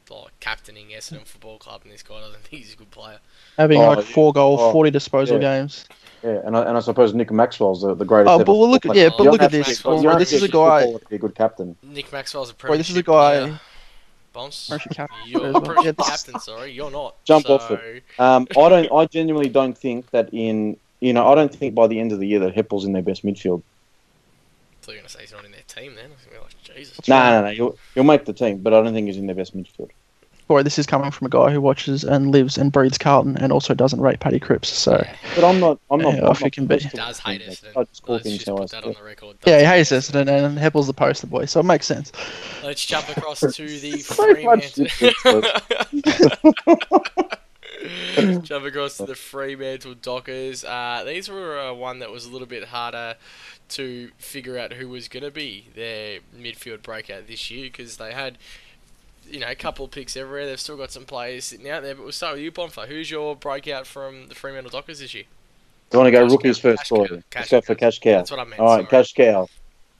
AFL, 0.09 0.23
Like 0.23 0.39
captaining 0.41 0.87
Essendon 0.89 1.25
Football 1.25 1.57
Club, 1.59 1.81
and 1.85 1.93
this 1.93 2.03
guy 2.03 2.19
doesn't 2.19 2.41
think 2.41 2.63
he's 2.63 2.73
a 2.73 2.75
good 2.77 2.91
player. 2.91 3.19
Having 3.57 3.81
Oh, 3.81 3.89
like 3.89 4.03
four 4.05 4.33
goal, 4.33 4.57
oh, 4.59 4.71
40 4.73 4.91
disposal 4.91 5.41
yeah. 5.41 5.59
games. 5.59 5.85
Yeah, 6.23 6.41
and 6.45 6.55
I, 6.57 6.63
and 6.63 6.77
I 6.77 6.79
suppose 6.81 7.13
Nick 7.13 7.31
Maxwell's 7.31 7.81
the, 7.81 7.95
the 7.95 8.05
greatest. 8.05 8.29
Oh, 8.31 8.35
ever 8.35 8.43
but 8.43 8.55
well, 8.55 8.69
look 8.69 8.85
at 8.85 8.95
yeah, 8.95 9.09
but 9.09 9.19
You 9.19 9.23
You 9.25 9.31
look 9.31 9.41
at 9.41 9.51
this. 9.51 9.81
be- 9.81 9.87
Well, 9.89 10.03
you 10.03 10.19
this 10.19 10.33
is 10.33 10.43
a 10.43 10.47
to 10.47 10.51
be 10.51 10.51
good 10.51 10.57
guy. 10.57 10.81
footballer 10.81 11.01
be 11.09 11.15
a 11.15 11.19
good 11.19 11.35
captain. 11.35 11.75
Nick 11.83 12.11
Maxwell's 12.11 12.51
a 12.51 12.67
Wait, 12.67 12.77
this 12.77 12.89
is 12.89 12.97
a 12.97 13.03
guy- 13.03 13.39
player. 13.45 13.59
Bombs. 14.31 14.71
Captain 14.91 15.07
You're 15.25 15.47
as 15.47 15.55
a 15.55 15.59
well. 15.59 15.85
Yeah, 15.85 15.91
captain. 15.93 16.39
Sorry, 16.39 16.71
you're 16.71 16.91
not. 16.91 17.15
Jump 17.25 17.47
so, 17.47 17.55
off 17.55 17.71
Um, 18.19 18.47
I 18.51 18.69
don't. 18.69 18.91
I 18.91 19.05
genuinely 19.05 19.49
don't 19.49 19.77
think 19.77 20.09
that 20.11 20.29
in. 20.31 20.77
You 20.99 21.13
know, 21.13 21.27
I 21.27 21.35
don't 21.35 21.53
think 21.53 21.73
by 21.75 21.87
the 21.87 21.99
end 21.99 22.11
of 22.11 22.19
the 22.19 22.27
year 22.27 22.39
that 22.39 22.53
Heppell's 22.53 22.85
in 22.85 22.91
their 22.93 23.01
best 23.01 23.25
midfield. 23.25 23.61
I 23.61 24.85
thought 24.85 24.91
you 24.91 24.97
were 24.97 25.01
gonna 25.01 25.09
say 25.09 25.21
he's 25.21 25.31
not 25.31 25.45
in 25.45 25.51
their 25.51 25.61
team. 25.67 25.95
Then 25.95 26.05
I 26.05 26.09
was 26.09 26.25
gonna 26.25 26.37
be 26.37 26.43
like, 26.43 26.77
Jesus. 26.77 27.07
No, 27.07 27.41
no, 27.41 27.47
no. 27.47 27.51
He'll, 27.53 27.77
he'll 27.95 28.03
make 28.03 28.25
the 28.25 28.33
team, 28.33 28.59
but 28.59 28.73
I 28.73 28.81
don't 28.81 28.93
think 28.93 29.07
he's 29.07 29.17
in 29.17 29.25
their 29.25 29.35
best 29.35 29.55
midfield. 29.55 29.89
Boy, 30.49 30.63
this 30.63 30.79
is 30.79 30.87
coming 30.87 31.11
from 31.11 31.27
a 31.27 31.29
guy 31.29 31.51
who 31.51 31.61
watches 31.61 32.03
and 32.03 32.31
lives 32.31 32.57
and 32.57 32.71
breathes 32.71 32.97
Carlton 32.97 33.37
and 33.37 33.53
also 33.53 33.75
doesn't 33.75 34.01
rate 34.01 34.19
Paddy 34.19 34.39
Cripps. 34.39 34.67
So 34.67 35.05
But 35.35 35.43
I'm 35.43 35.59
not. 35.59 35.79
I'm 35.91 36.01
not. 36.01 36.15
Yeah, 36.15 36.21
I'm 36.21 36.25
off 36.29 36.41
not 36.41 36.51
can 36.53 36.65
be. 36.65 36.79
first 36.79 36.89
to 36.89 36.95
Does 36.97 37.19
hate 37.19 37.41
think 37.43 37.51
Essendon. 37.59 37.61
that. 37.73 37.77
I 37.77 37.83
just 37.83 38.01
call 38.01 38.15
Let's 38.15 38.23
things 38.23 38.43
just 38.43 38.47
put 38.57 38.71
that 38.71 38.83
on 38.83 38.93
the 38.93 39.03
record. 39.03 39.37
yeah, 39.45 39.59
he 39.59 39.63
Does 39.83 39.89
hates 39.89 40.09
Essendon 40.09 40.27
and 40.47 40.57
Heppell's 40.57 40.87
the 40.87 40.93
poster 40.93 41.27
boy, 41.27 41.45
so 41.45 41.59
it 41.59 41.67
makes 41.67 41.85
sense. 41.85 42.11
Let's 42.63 42.83
jump 42.83 43.15
across 43.15 43.41
to 43.41 43.47
the 43.79 43.99
So 43.99 44.25
much 44.41 44.73
Fremantle. 44.73 45.43
jump 48.41 48.65
across 48.65 48.97
to 48.97 49.05
the 49.05 49.13
Fremantle 49.15 49.93
Dockers. 49.95 50.63
Uh, 50.65 51.03
these 51.05 51.29
were 51.29 51.59
uh, 51.59 51.73
one 51.73 51.99
that 51.99 52.09
was 52.09 52.25
a 52.25 52.31
little 52.31 52.47
bit 52.47 52.65
harder 52.65 53.15
to 53.69 54.09
figure 54.17 54.57
out 54.57 54.73
who 54.73 54.89
was 54.89 55.07
going 55.07 55.23
to 55.23 55.29
be 55.29 55.67
their 55.75 56.21
midfield 56.35 56.81
breakout 56.81 57.27
this 57.27 57.51
year 57.51 57.65
because 57.65 57.97
they 57.97 58.13
had. 58.13 58.39
You 59.29 59.39
know, 59.39 59.47
a 59.47 59.55
couple 59.55 59.85
of 59.85 59.91
picks 59.91 60.17
everywhere. 60.17 60.45
They've 60.45 60.59
still 60.59 60.77
got 60.77 60.91
some 60.91 61.05
players 61.05 61.45
sitting 61.45 61.69
out 61.69 61.83
there. 61.83 61.95
But 61.95 62.03
we'll 62.03 62.11
start 62.11 62.35
with 62.35 62.43
you, 62.43 62.51
Bonfa. 62.51 62.87
Who's 62.87 63.09
your 63.09 63.35
breakout 63.35 63.87
from 63.87 64.27
the 64.27 64.35
Fremantle 64.35 64.71
Dockers 64.71 64.99
this 64.99 65.13
year? 65.13 65.25
Do 65.89 65.97
you 65.97 66.03
want 66.03 66.07
to 66.07 66.19
go 66.19 66.23
Cash 66.23 66.31
rookies 66.31 66.57
cow. 66.57 66.61
first, 66.61 66.89
Corey? 66.89 67.07
Let's 67.09 67.23
Cash 67.29 67.49
go 67.49 67.61
for 67.61 67.75
cash 67.75 67.99
cow. 67.99 68.17
That's 68.17 68.31
what 68.31 68.39
I 68.39 68.43
meant. 68.43 68.59
All 68.59 68.67
right, 68.67 68.89
sorry. 68.89 69.03
cash 69.03 69.13
cow. 69.13 69.47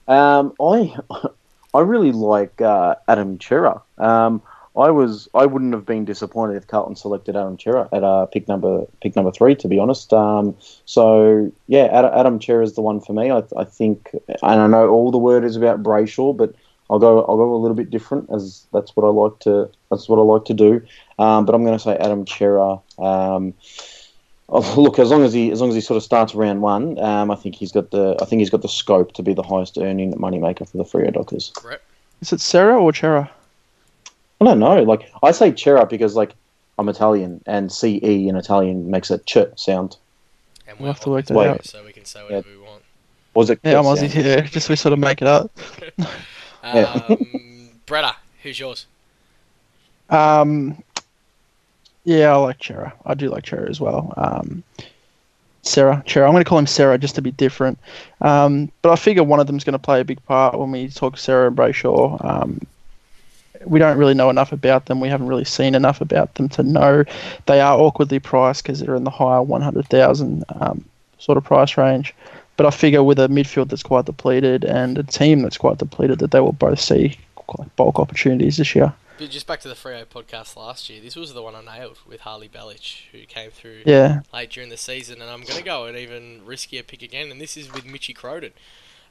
Um, 0.08 0.54
I 0.62 0.96
I 1.74 1.82
really 1.82 2.12
like 2.12 2.62
uh, 2.62 2.96
Adam 3.08 3.38
Chera. 3.38 3.82
Um, 3.98 4.42
I 4.76 4.92
was 4.92 5.28
I 5.34 5.46
wouldn't 5.46 5.74
have 5.74 5.86
been 5.86 6.06
disappointed 6.06 6.56
if 6.56 6.68
Carlton 6.68 6.96
selected 6.96 7.36
Adam 7.36 7.58
Chera 7.58 7.90
at 7.92 8.04
uh, 8.04 8.26
pick 8.28 8.48
number 8.48 8.86
pick 9.02 9.16
number 9.16 9.32
three. 9.32 9.56
To 9.56 9.68
be 9.68 9.80
honest, 9.80 10.14
um, 10.14 10.56
so 10.86 11.52
yeah, 11.68 11.86
Adam, 11.92 12.12
Adam 12.14 12.40
Chera 12.40 12.64
is 12.64 12.74
the 12.74 12.82
one 12.82 13.02
for 13.02 13.14
me. 13.14 13.32
I, 13.32 13.44
I 13.58 13.66
think, 13.66 14.12
and 14.28 14.62
I 14.62 14.68
know 14.68 14.90
all 14.90 15.12
the 15.12 15.18
word 15.18 15.44
is 15.44 15.56
about 15.56 15.84
Brayshaw, 15.84 16.36
but 16.36 16.54
I'll 16.90 17.00
go 17.00 17.20
I'll 17.26 17.38
go 17.38 17.56
a 17.56 17.58
little 17.58 17.76
bit 17.76 17.90
different 17.90 18.30
as 18.32 18.66
that's 18.74 18.96
what 18.96 19.06
I 19.06 19.10
like 19.10 19.40
to 19.42 19.70
that's 19.90 20.10
what 20.10 20.18
I 20.20 20.24
like 20.24 20.46
to 20.46 20.54
do. 20.54 20.86
Um, 21.18 21.46
but 21.46 21.56
I'm 21.56 21.64
going 21.64 21.78
to 21.78 21.84
say 21.84 21.96
Adam 21.98 22.26
Chera. 22.26 22.82
Um, 22.98 23.54
Oh, 24.52 24.82
look, 24.82 24.98
as 24.98 25.12
long 25.12 25.24
as 25.24 25.32
he 25.32 25.52
as 25.52 25.62
long 25.62 25.70
as 25.70 25.76
he 25.76 25.82
sort 25.82 25.98
of 25.98 26.04
starts 26.04 26.34
round 26.34 26.62
one, 26.62 26.98
um, 27.00 27.30
I 27.30 27.36
think 27.36 27.56
he's 27.56 27.72
got 27.72 27.92
the 27.92 28.18
I 28.20 28.26
think 28.26 28.40
he's 28.40 28.50
got 28.50 28.64
the 28.64 28.68
scope 28.68 29.14
to 29.14 29.22
be 29.22 29.34
the 29.34 29.44
highest 29.44 29.78
earning 29.78 30.14
moneymaker 30.14 30.68
for 30.68 30.78
the 30.78 30.84
Freo 30.84 31.14
Dockers. 31.14 31.52
Brett? 31.62 31.82
Is 32.22 32.34
it 32.34 32.42
Sarah 32.42 32.82
or 32.82 32.92
Chera? 32.92 33.30
I 34.42 34.46
don't 34.46 34.60
know. 34.60 34.82
Like 34.82 35.12
I 35.22 35.32
say 35.32 35.52
Chera 35.52 35.88
because 35.88 36.16
like 36.16 36.34
I'm 36.80 36.90
Italian 36.90 37.44
and 37.46 37.72
C 37.72 38.00
E 38.04 38.28
in 38.28 38.36
Italian 38.36 38.90
makes 38.90 39.12
a 39.12 39.20
ch 39.20 39.38
sound. 39.56 39.98
And 40.68 40.80
We'll 40.80 40.88
we're 40.88 40.94
have 40.94 41.00
to 41.02 41.10
work 41.12 41.26
Aussies, 41.26 41.28
that 41.28 41.48
out. 41.50 41.66
So 41.66 41.86
we 41.86 41.94
can 41.94 42.06
say 42.06 42.24
whatever 42.24 42.50
we 42.50 42.58
want. 42.58 42.82
Was 43.36 43.52
it? 43.52 43.60
Yeah, 43.64 43.78
I'm 43.78 43.98
sound? 43.98 44.00
Aussie. 44.00 44.24
Yeah, 44.24 44.42
just 44.48 44.68
we 44.68 44.76
sort 44.76 44.94
of 44.94 45.00
make 45.00 45.22
it 45.22 45.28
up. 45.28 45.52
Yeah. 46.64 47.06
Um, 47.10 47.70
Bretta, 47.88 48.16
who's 48.44 48.60
yours? 48.60 48.86
Um, 50.10 50.84
yeah, 52.04 52.34
I 52.34 52.38
like 52.38 52.60
Chera. 52.60 52.94
I 53.06 53.14
do 53.14 53.30
like 53.30 53.44
Chera 53.44 53.70
as 53.70 53.80
well. 53.80 54.14
Um, 54.18 54.64
Sarah, 55.62 56.04
Chera. 56.06 56.26
I'm 56.26 56.32
going 56.32 56.44
to 56.44 56.50
call 56.50 56.58
him 56.58 56.68
Sarah 56.68 56.98
just 56.98 57.16
to 57.16 57.22
be 57.22 57.32
different. 57.32 57.78
Um, 58.22 58.72
but 58.82 58.92
I 58.92 58.96
figure 58.96 59.24
one 59.24 59.40
of 59.40 59.48
them's 59.48 59.64
going 59.64 59.74
to 59.74 59.80
play 59.80 60.00
a 60.02 60.06
big 60.06 60.24
part 60.26 60.58
when 60.58 60.72
we 60.72 60.88
talk 60.90 61.18
Sarah 61.18 61.48
and 61.48 61.58
Brayshaw. 61.58 62.24
Um, 62.24 62.62
we 63.66 63.80
don't 63.80 63.98
really 63.98 64.14
know 64.14 64.30
enough 64.30 64.52
about 64.52 64.86
them. 64.86 65.00
We 65.00 65.10
haven't 65.10 65.28
really 65.28 65.44
seen 65.44 65.76
enough 65.76 66.00
about 66.02 66.36
them 66.36 66.48
to 66.50 66.64
know 66.64 67.04
they 67.46 67.60
are 67.60 67.78
awkwardly 67.78 68.20
priced 68.20 68.64
because 68.64 68.80
they're 68.80 68.96
in 68.96 69.04
the 69.04 69.10
higher 69.10 69.42
100,000 69.42 70.44
um, 70.50 70.86
sort 71.18 71.38
of 71.38 71.44
price 71.44 71.78
range. 71.78 72.16
But 72.60 72.66
I 72.66 72.72
figure 72.72 73.02
with 73.02 73.20
a 73.20 73.30
midfield 73.30 73.70
that's 73.70 73.84
quite 73.84 74.04
depleted 74.04 74.66
and 74.66 74.98
a 74.98 75.04
team 75.04 75.44
that's 75.44 75.58
quite 75.58 75.78
depleted, 75.78 76.20
that 76.20 76.32
they 76.32 76.42
will 76.42 76.52
both 76.52 76.82
see 76.82 77.18
quite 77.36 77.74
bulk 77.78 77.98
opportunities 78.00 78.58
this 78.58 78.76
year. 78.76 78.94
But 79.18 79.30
just 79.30 79.48
back 79.48 79.62
to 79.62 79.70
the 79.70 79.76
Freo 79.76 80.04
podcast 80.04 80.58
last 80.58 80.90
year. 80.90 81.00
This 81.02 81.16
was 81.16 81.34
the 81.34 81.42
one 81.42 81.56
I 81.56 81.62
nailed 81.62 82.00
with 82.06 82.20
Harley 82.20 82.50
Balic, 82.50 83.04
who 83.14 83.20
came 83.20 83.50
through 83.50 83.84
Yeah, 83.86 84.24
late 84.34 84.50
during 84.50 84.68
the 84.68 84.76
season, 84.76 85.22
and 85.22 85.32
I'm 85.32 85.44
going 85.44 85.58
to 85.58 85.64
go 85.64 85.86
an 85.86 85.96
even 85.96 86.42
riskier 86.46 86.86
pick 86.86 87.02
again, 87.02 87.32
and 87.32 87.40
this 87.40 87.56
is 87.56 87.72
with 87.72 87.86
Mitchy 87.86 88.14
Crowden. 88.14 88.52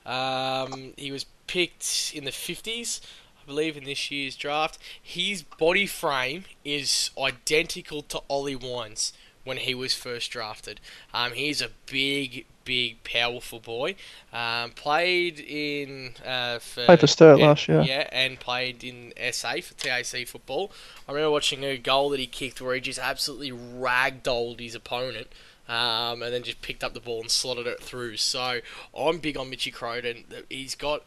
Um, 0.04 0.92
he 0.98 1.10
was 1.10 1.24
picked 1.46 2.12
in 2.14 2.24
the 2.24 2.30
50s, 2.30 3.00
I 3.42 3.46
believe, 3.46 3.78
in 3.78 3.84
this 3.84 4.10
year's 4.10 4.36
draft. 4.36 4.78
His 5.02 5.42
body 5.42 5.86
frame 5.86 6.44
is 6.66 7.12
identical 7.18 8.02
to 8.02 8.20
Ollie 8.28 8.56
Wines 8.56 9.14
when 9.48 9.56
he 9.56 9.74
was 9.74 9.94
first 9.94 10.30
drafted. 10.30 10.78
Um, 11.14 11.32
he's 11.32 11.62
a 11.62 11.70
big, 11.86 12.44
big, 12.64 13.02
powerful 13.02 13.58
boy. 13.58 13.96
Um, 14.30 14.70
played 14.72 15.40
in 15.40 16.12
uh, 16.24 16.58
for, 16.58 16.84
Played 16.84 17.00
for 17.00 17.06
Sturt 17.06 17.38
yeah, 17.38 17.46
last 17.46 17.66
year. 17.66 17.80
Yeah, 17.80 18.08
and 18.12 18.38
played 18.38 18.84
in 18.84 19.14
SA 19.32 19.54
for 19.62 19.72
TAC 19.74 20.26
football. 20.28 20.70
I 21.08 21.12
remember 21.12 21.32
watching 21.32 21.64
a 21.64 21.78
goal 21.78 22.10
that 22.10 22.20
he 22.20 22.26
kicked 22.26 22.60
where 22.60 22.74
he 22.74 22.80
just 22.82 22.98
absolutely 22.98 23.50
ragdolled 23.50 24.60
his 24.60 24.74
opponent. 24.74 25.28
Um, 25.66 26.22
and 26.22 26.32
then 26.32 26.44
just 26.44 26.62
picked 26.62 26.82
up 26.82 26.94
the 26.94 27.00
ball 27.00 27.20
and 27.20 27.30
slotted 27.30 27.66
it 27.66 27.82
through. 27.82 28.16
So 28.16 28.60
I'm 28.98 29.18
big 29.18 29.36
on 29.36 29.50
Mitchy 29.50 29.70
Crowden. 29.70 30.24
He's 30.48 30.74
got 30.74 31.02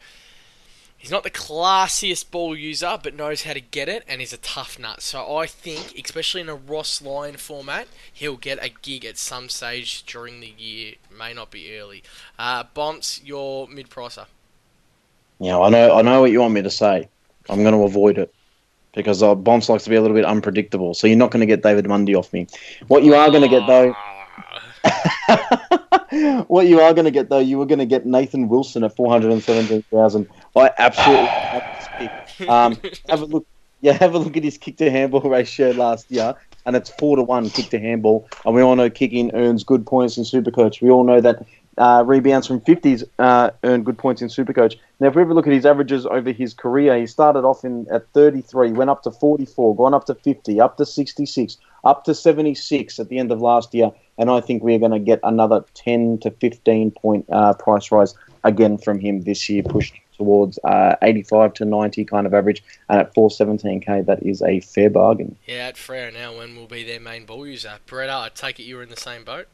He's 1.02 1.10
not 1.10 1.24
the 1.24 1.30
classiest 1.30 2.30
ball 2.30 2.56
user, 2.56 2.96
but 3.02 3.16
knows 3.16 3.42
how 3.42 3.54
to 3.54 3.60
get 3.60 3.88
it, 3.88 4.04
and 4.06 4.20
he's 4.20 4.32
a 4.32 4.36
tough 4.36 4.78
nut. 4.78 5.02
So 5.02 5.36
I 5.36 5.46
think, 5.46 5.98
especially 5.98 6.42
in 6.42 6.48
a 6.48 6.54
Ross 6.54 7.02
Lyon 7.02 7.38
format, 7.38 7.88
he'll 8.12 8.36
get 8.36 8.64
a 8.64 8.68
gig 8.68 9.04
at 9.04 9.18
some 9.18 9.48
stage 9.48 10.04
during 10.04 10.38
the 10.38 10.54
year. 10.56 10.94
May 11.10 11.34
not 11.34 11.50
be 11.50 11.76
early. 11.76 12.04
Uh, 12.38 12.62
Bonts, 12.72 13.20
your 13.24 13.66
mid 13.66 13.90
pricer. 13.90 14.26
Yeah, 15.40 15.58
I 15.58 15.70
know. 15.70 15.98
I 15.98 16.02
know 16.02 16.20
what 16.20 16.30
you 16.30 16.38
want 16.38 16.54
me 16.54 16.62
to 16.62 16.70
say. 16.70 17.08
I'm 17.48 17.62
going 17.62 17.74
to 17.74 17.82
avoid 17.82 18.16
it 18.16 18.32
because 18.94 19.24
uh, 19.24 19.34
likes 19.34 19.82
to 19.82 19.90
be 19.90 19.96
a 19.96 20.00
little 20.00 20.16
bit 20.16 20.24
unpredictable. 20.24 20.94
So 20.94 21.08
you're 21.08 21.16
not 21.16 21.32
going 21.32 21.40
to 21.40 21.46
get 21.46 21.64
David 21.64 21.88
Mundy 21.88 22.14
off 22.14 22.32
me. 22.32 22.46
What 22.86 23.02
you 23.02 23.16
are 23.16 23.28
going 23.28 23.42
to 23.42 23.48
get 23.48 23.66
though. 23.66 23.92
what 26.46 26.66
you 26.68 26.80
are 26.80 26.94
going 26.94 27.06
to 27.06 27.10
get 27.10 27.28
though, 27.28 27.40
you 27.40 27.58
were 27.58 27.66
going 27.66 27.80
to 27.80 27.86
get 27.86 28.06
Nathan 28.06 28.48
Wilson 28.48 28.84
at 28.84 28.94
four 28.94 29.10
hundred 29.10 29.32
and 29.32 29.42
seventeen 29.42 29.82
thousand. 29.90 30.28
I 30.56 30.70
absolutely 30.78 31.24
love 31.24 31.62
this 31.78 31.88
pick. 32.36 32.48
Um, 32.48 32.76
have 33.08 33.22
a 33.22 33.26
look. 33.26 33.46
Yeah, 33.80 33.94
have 33.94 34.14
a 34.14 34.18
look 34.18 34.36
at 34.36 34.44
his 34.44 34.58
kick 34.58 34.76
to 34.76 34.90
handball 34.90 35.20
ratio 35.28 35.70
last 35.72 36.10
year, 36.10 36.34
and 36.66 36.76
it's 36.76 36.90
four 36.90 37.16
to 37.16 37.22
one 37.22 37.50
kick 37.50 37.70
to 37.70 37.80
handball. 37.80 38.28
And 38.44 38.54
we 38.54 38.62
all 38.62 38.76
know 38.76 38.90
kicking 38.90 39.34
earns 39.34 39.64
good 39.64 39.86
points 39.86 40.16
in 40.16 40.24
Supercoach. 40.24 40.80
We 40.80 40.90
all 40.90 41.04
know 41.04 41.20
that 41.20 41.44
uh, 41.78 42.04
rebounds 42.06 42.46
from 42.46 42.60
fifties 42.60 43.02
uh, 43.18 43.50
earn 43.64 43.82
good 43.82 43.98
points 43.98 44.20
in 44.20 44.28
Supercoach. 44.28 44.76
Now, 45.00 45.08
if 45.08 45.14
we 45.14 45.22
ever 45.22 45.34
look 45.34 45.46
at 45.46 45.52
his 45.52 45.66
averages 45.66 46.06
over 46.06 46.30
his 46.30 46.54
career, 46.54 46.96
he 46.98 47.06
started 47.06 47.40
off 47.40 47.64
in 47.64 47.86
at 47.90 48.08
thirty 48.12 48.42
three, 48.42 48.72
went 48.72 48.90
up 48.90 49.02
to 49.04 49.10
forty 49.10 49.46
four, 49.46 49.74
gone 49.74 49.94
up 49.94 50.04
to 50.06 50.14
fifty, 50.14 50.60
up 50.60 50.76
to 50.76 50.86
sixty 50.86 51.26
six, 51.26 51.56
up 51.84 52.04
to 52.04 52.14
seventy 52.14 52.54
six 52.54 53.00
at 53.00 53.08
the 53.08 53.18
end 53.18 53.32
of 53.32 53.40
last 53.40 53.72
year. 53.74 53.90
And 54.18 54.30
I 54.30 54.40
think 54.42 54.62
we're 54.62 54.78
going 54.78 54.92
to 54.92 54.98
get 54.98 55.18
another 55.22 55.64
ten 55.74 56.18
to 56.18 56.30
fifteen 56.30 56.90
point 56.90 57.24
uh, 57.32 57.54
price 57.54 57.90
rise 57.90 58.14
again 58.44 58.76
from 58.76 59.00
him 59.00 59.22
this 59.22 59.48
year, 59.48 59.62
pushed 59.62 59.94
towards 60.22 60.58
uh, 60.64 60.96
85 61.02 61.54
to 61.54 61.64
90 61.64 62.04
kind 62.04 62.26
of 62.26 62.34
average. 62.34 62.62
And 62.88 63.00
at 63.00 63.14
417k, 63.14 64.06
that 64.06 64.22
is 64.22 64.40
a 64.42 64.60
fair 64.60 64.90
bargain. 64.90 65.36
Yeah, 65.46 65.68
at 65.68 65.76
Freo 65.76 66.12
now, 66.12 66.36
when 66.36 66.54
will 66.56 66.66
be 66.66 66.84
their 66.84 67.00
main 67.00 67.26
ball 67.26 67.46
user? 67.46 67.78
Beretta, 67.86 68.14
I 68.14 68.28
take 68.28 68.60
it 68.60 68.64
you 68.64 68.76
were 68.76 68.82
in 68.82 68.88
the 68.88 68.96
same 68.96 69.24
boat. 69.24 69.48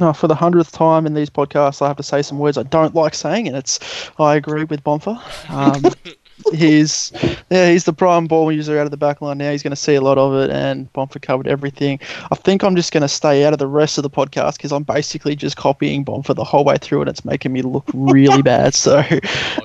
No, 0.00 0.12
for 0.12 0.28
the 0.28 0.34
hundredth 0.36 0.70
time 0.70 1.06
in 1.06 1.14
these 1.14 1.28
podcasts, 1.28 1.82
I 1.82 1.88
have 1.88 1.96
to 1.96 2.04
say 2.04 2.22
some 2.22 2.38
words 2.38 2.56
I 2.56 2.62
don't 2.62 2.94
like 2.94 3.14
saying, 3.14 3.48
and 3.48 3.56
it's 3.56 3.80
I 4.16 4.36
agree 4.36 4.62
with 4.62 4.84
Bonfa. 4.84 5.18
Um, 5.50 5.82
he's 6.52 7.12
yeah, 7.50 7.70
he's 7.70 7.84
the 7.84 7.92
prime 7.92 8.26
ball 8.26 8.50
user 8.52 8.78
out 8.78 8.84
of 8.84 8.90
the 8.90 8.96
back 8.96 9.20
line 9.20 9.38
now. 9.38 9.50
He's 9.50 9.62
going 9.62 9.70
to 9.72 9.76
see 9.76 9.94
a 9.94 10.00
lot 10.00 10.18
of 10.18 10.34
it, 10.34 10.50
and 10.50 10.92
Bonfa 10.92 11.20
covered 11.20 11.46
everything. 11.46 12.00
I 12.30 12.34
think 12.34 12.62
I'm 12.62 12.76
just 12.76 12.92
going 12.92 13.02
to 13.02 13.08
stay 13.08 13.44
out 13.44 13.52
of 13.52 13.58
the 13.58 13.66
rest 13.66 13.98
of 13.98 14.02
the 14.02 14.10
podcast 14.10 14.56
because 14.56 14.72
I'm 14.72 14.82
basically 14.84 15.36
just 15.36 15.56
copying 15.56 16.04
Bonfa 16.04 16.34
the 16.34 16.44
whole 16.44 16.64
way 16.64 16.76
through, 16.78 17.02
and 17.02 17.10
it's 17.10 17.24
making 17.24 17.52
me 17.52 17.62
look 17.62 17.84
really 17.94 18.42
bad. 18.54 18.74
So 18.74 18.98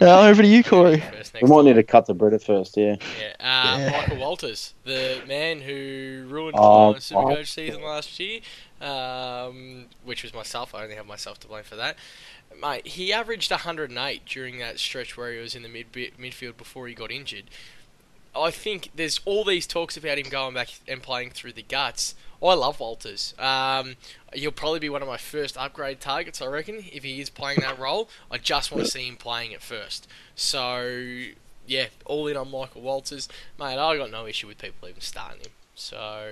uh, 0.01 0.27
over 0.27 0.42
to 0.42 0.48
you, 0.48 0.63
Corey. 0.63 1.03
First 1.34 1.42
We 1.44 1.50
might 1.50 1.56
time. 1.58 1.66
need 1.66 1.74
to 1.74 1.84
cut 1.84 2.06
the 2.06 2.13
bread 2.13 2.34
at 2.34 2.44
first, 2.44 2.78
yeah. 2.78 2.96
Yeah, 3.20 3.34
uh, 3.40 3.78
Yeah. 3.80 3.92
Michael 3.92 4.18
Walters, 4.18 4.74
the 4.84 5.22
man 5.28 5.62
who 5.62 6.25
ruined 6.30 6.56
Oh, 6.58 6.94
my 6.94 7.00
Supercoach 7.00 7.48
season 7.48 7.82
last 7.84 8.20
year, 8.20 8.40
um, 8.80 9.88
which 10.04 10.22
was 10.24 10.34
myself. 10.34 10.75
I 10.75 10.84
only 10.84 10.96
have 10.96 11.08
myself 11.08 11.40
to 11.40 11.48
blame 11.48 11.63
for 11.63 11.75
that. 11.75 11.98
Mate, 12.62 12.86
he 12.86 13.12
averaged 13.12 13.50
108 13.50 14.25
during 14.25 14.60
that 14.60 14.78
stretch 14.80 15.18
where 15.18 15.32
he 15.34 15.40
was 15.40 15.56
in 15.56 15.63
the 15.63 15.70
mid 15.70 15.92
midfield 15.92 16.56
before 16.56 16.88
he 16.88 16.94
got 16.94 17.12
injured. 17.12 17.46
I 18.36 18.52
think 18.52 18.92
there's 18.96 19.20
all 19.25 19.44
these 19.44 19.68
talks 19.68 19.98
about 19.98 20.18
him 20.18 20.30
going 20.30 20.54
back 20.54 20.70
and 20.88 21.02
playing 21.02 21.32
through 21.32 21.54
the 21.54 21.63
guts. 21.63 22.16
I 22.42 22.56
love 22.56 22.80
Walters. 22.80 23.34
Um, 23.40 23.96
he'll 24.34 24.52
probably 24.52 24.80
be 24.80 24.90
one 24.90 25.02
of 25.02 25.08
my 25.08 25.18
first 25.18 25.58
upgrade 25.58 26.02
targets, 26.02 26.42
I 26.42 26.48
reckon, 26.48 26.84
if 26.92 27.04
he 27.04 27.22
is 27.22 27.30
playing 27.30 27.60
that 27.62 27.80
role. 27.80 28.10
I 28.30 28.38
just 28.38 28.72
want 28.72 28.84
to 28.84 28.92
see 28.92 29.08
him 29.08 29.16
playing 29.16 29.52
it 29.52 29.62
first. 29.62 30.08
So, 30.36 31.24
yeah, 31.66 31.86
all 32.06 32.28
in 32.28 32.36
on 32.36 32.52
Michael 32.52 32.82
Walters. 32.82 33.30
Mate, 33.58 33.78
I 33.78 33.98
got 33.98 34.12
no 34.12 34.28
issue 34.28 34.48
with 34.48 34.58
people 34.58 34.90
even 34.90 35.02
starting 35.02 35.40
him. 35.40 35.52
So, 35.75 36.32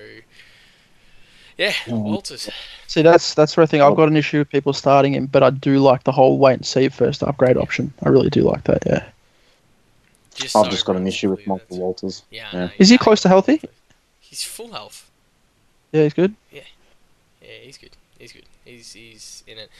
yeah, 1.56 1.72
Walters. 1.88 2.50
See, 2.86 3.02
that's 3.02 3.34
that's 3.34 3.56
where 3.56 3.64
I 3.64 3.66
think 3.66 3.82
I've 3.82 3.96
got 3.96 4.08
an 4.08 4.16
issue 4.16 4.38
with 4.38 4.50
people 4.50 4.72
starting 4.72 5.14
him, 5.14 5.26
but 5.26 5.42
I 5.42 5.50
do 5.50 5.78
like 5.78 6.04
the 6.04 6.12
whole 6.12 6.38
wait 6.38 6.54
and 6.54 6.66
see 6.66 6.88
first 6.88 7.22
upgrade 7.22 7.56
option. 7.56 7.92
I 8.02 8.10
really 8.10 8.30
do 8.30 8.42
like 8.42 8.64
that. 8.64 8.82
Yeah. 8.86 9.04
Just 10.42 10.56
I've 10.56 10.64
so 10.66 10.70
just 10.70 10.84
got 10.84 10.96
an 10.96 11.06
issue 11.06 11.30
with 11.30 11.46
Michael 11.46 11.78
Walters. 11.78 12.22
Yeah, 12.30 12.48
Yeah. 12.52 12.64
no, 12.66 12.70
Is 12.78 12.88
he 12.88 12.98
close 12.98 13.20
to 13.22 13.28
healthy? 13.28 13.60
He's 14.20 14.42
full 14.42 14.72
health. 14.72 15.10
Yeah, 15.92 16.04
he's 16.04 16.14
good. 16.14 16.34
Yeah, 16.50 16.62
Yeah, 17.42 17.48
he's 17.62 17.78
good. 17.78 17.90
He's 18.18 18.32
good. 18.32 18.44
He's 18.64 18.92
he's 18.92 19.42
in 19.46 19.58
it. 19.58 19.70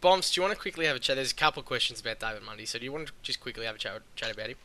Bombs, 0.00 0.30
do 0.30 0.38
you 0.40 0.42
want 0.46 0.54
to 0.54 0.60
quickly 0.60 0.86
have 0.86 0.94
a 0.94 1.00
chat? 1.00 1.16
There's 1.16 1.32
a 1.32 1.34
couple 1.34 1.60
of 1.60 1.66
questions 1.66 2.00
about 2.00 2.20
David 2.20 2.42
Mundy, 2.44 2.66
so 2.66 2.78
do 2.78 2.84
you 2.84 2.92
want 2.92 3.08
to 3.08 3.12
just 3.22 3.40
quickly 3.40 3.66
have 3.66 3.74
a 3.74 3.78
chat, 3.78 4.00
chat 4.14 4.32
about 4.32 4.48
him? 4.50 4.56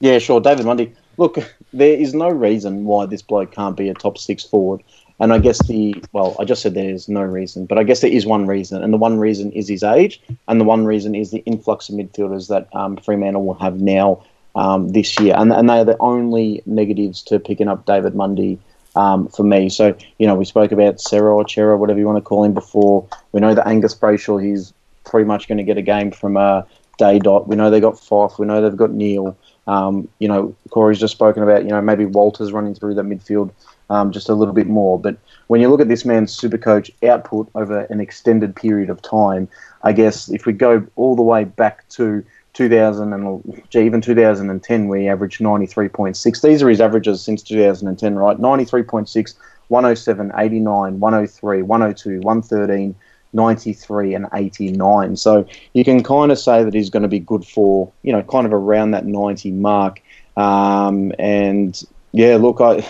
Yeah, 0.00 0.18
sure. 0.18 0.40
David 0.40 0.66
Mundy. 0.66 0.92
Look, 1.16 1.38
there 1.72 1.96
is 1.96 2.14
no 2.14 2.28
reason 2.28 2.84
why 2.84 3.06
this 3.06 3.22
bloke 3.22 3.52
can't 3.52 3.76
be 3.76 3.88
a 3.88 3.94
top 3.94 4.18
six 4.18 4.44
forward. 4.44 4.82
And 5.20 5.32
I 5.32 5.38
guess 5.38 5.64
the, 5.66 6.02
well, 6.12 6.36
I 6.38 6.44
just 6.44 6.62
said 6.62 6.74
there's 6.74 7.08
no 7.08 7.22
reason, 7.22 7.66
but 7.66 7.76
I 7.76 7.82
guess 7.82 8.00
there 8.00 8.10
is 8.10 8.24
one 8.24 8.46
reason. 8.46 8.82
And 8.82 8.92
the 8.92 8.98
one 8.98 9.18
reason 9.18 9.50
is 9.52 9.68
his 9.68 9.82
age. 9.82 10.20
And 10.46 10.60
the 10.60 10.64
one 10.64 10.84
reason 10.84 11.14
is 11.14 11.30
the 11.30 11.38
influx 11.38 11.88
of 11.88 11.96
midfielders 11.96 12.48
that 12.48 12.68
um, 12.74 12.96
Fremantle 12.96 13.44
will 13.44 13.54
have 13.54 13.80
now 13.80 14.22
um, 14.54 14.90
this 14.90 15.18
year. 15.18 15.34
And, 15.36 15.52
and 15.52 15.68
they 15.68 15.80
are 15.80 15.84
the 15.84 15.98
only 15.98 16.62
negatives 16.66 17.22
to 17.22 17.40
picking 17.40 17.68
up 17.68 17.84
David 17.84 18.14
Mundy 18.14 18.60
um, 18.94 19.28
for 19.28 19.42
me. 19.42 19.68
So, 19.68 19.96
you 20.18 20.26
know, 20.26 20.34
we 20.34 20.44
spoke 20.44 20.72
about 20.72 21.00
Sarah 21.00 21.34
or 21.34 21.44
Chera, 21.44 21.76
whatever 21.76 21.98
you 21.98 22.06
want 22.06 22.18
to 22.18 22.22
call 22.22 22.44
him 22.44 22.54
before. 22.54 23.08
We 23.32 23.40
know 23.40 23.54
that 23.54 23.66
Angus 23.66 23.94
Brayshaw, 23.94 24.42
he's 24.42 24.72
pretty 25.04 25.26
much 25.26 25.48
going 25.48 25.58
to 25.58 25.64
get 25.64 25.78
a 25.78 25.82
game 25.82 26.12
from 26.12 26.36
uh, 26.36 26.62
Day 26.96 27.18
Dot. 27.18 27.48
We 27.48 27.56
know 27.56 27.70
they 27.70 27.80
got 27.80 27.94
Fyfe. 27.94 28.38
We 28.38 28.46
know 28.46 28.62
they've 28.62 28.76
got 28.76 28.92
Neale. 28.92 29.36
Um, 29.66 30.08
you 30.18 30.28
know, 30.28 30.54
Corey's 30.70 30.98
just 31.00 31.12
spoken 31.12 31.42
about, 31.42 31.64
you 31.64 31.70
know, 31.70 31.80
maybe 31.82 32.06
Walters 32.06 32.52
running 32.52 32.74
through 32.74 32.94
that 32.94 33.04
midfield 33.04 33.50
um, 33.90 34.12
just 34.12 34.28
a 34.28 34.34
little 34.34 34.54
bit 34.54 34.66
more. 34.66 34.98
But 34.98 35.16
when 35.48 35.60
you 35.60 35.68
look 35.68 35.80
at 35.80 35.88
this 35.88 36.04
man's 36.04 36.32
super 36.32 36.58
coach 36.58 36.90
output 37.02 37.50
over 37.54 37.80
an 37.90 38.00
extended 38.00 38.54
period 38.54 38.90
of 38.90 39.02
time, 39.02 39.48
I 39.82 39.92
guess 39.92 40.28
if 40.28 40.46
we 40.46 40.52
go 40.52 40.86
all 40.96 41.16
the 41.16 41.22
way 41.22 41.44
back 41.44 41.88
to 41.90 42.24
2000 42.54 43.12
and 43.12 43.62
gee, 43.70 43.84
even 43.86 44.00
2010, 44.00 44.88
where 44.88 45.00
he 45.00 45.08
averaged 45.08 45.40
93.6. 45.40 46.42
These 46.42 46.62
are 46.62 46.68
his 46.68 46.80
averages 46.80 47.22
since 47.22 47.42
2010, 47.42 48.16
right? 48.16 48.36
93.6, 48.36 49.34
107, 49.68 50.32
89, 50.36 51.00
103, 51.00 51.62
102, 51.62 52.20
113. 52.20 52.94
93 53.34 54.14
and 54.14 54.26
89. 54.32 55.16
So 55.16 55.46
you 55.74 55.84
can 55.84 56.02
kind 56.02 56.32
of 56.32 56.38
say 56.38 56.64
that 56.64 56.72
he's 56.72 56.88
going 56.88 57.02
to 57.02 57.08
be 57.08 57.18
good 57.18 57.44
for, 57.44 57.92
you 58.02 58.10
know, 58.10 58.22
kind 58.22 58.46
of 58.46 58.54
around 58.54 58.92
that 58.92 59.04
90 59.04 59.50
mark. 59.52 60.00
Um, 60.36 61.12
and 61.18 61.80
yeah, 62.12 62.36
look, 62.36 62.60
I 62.60 62.86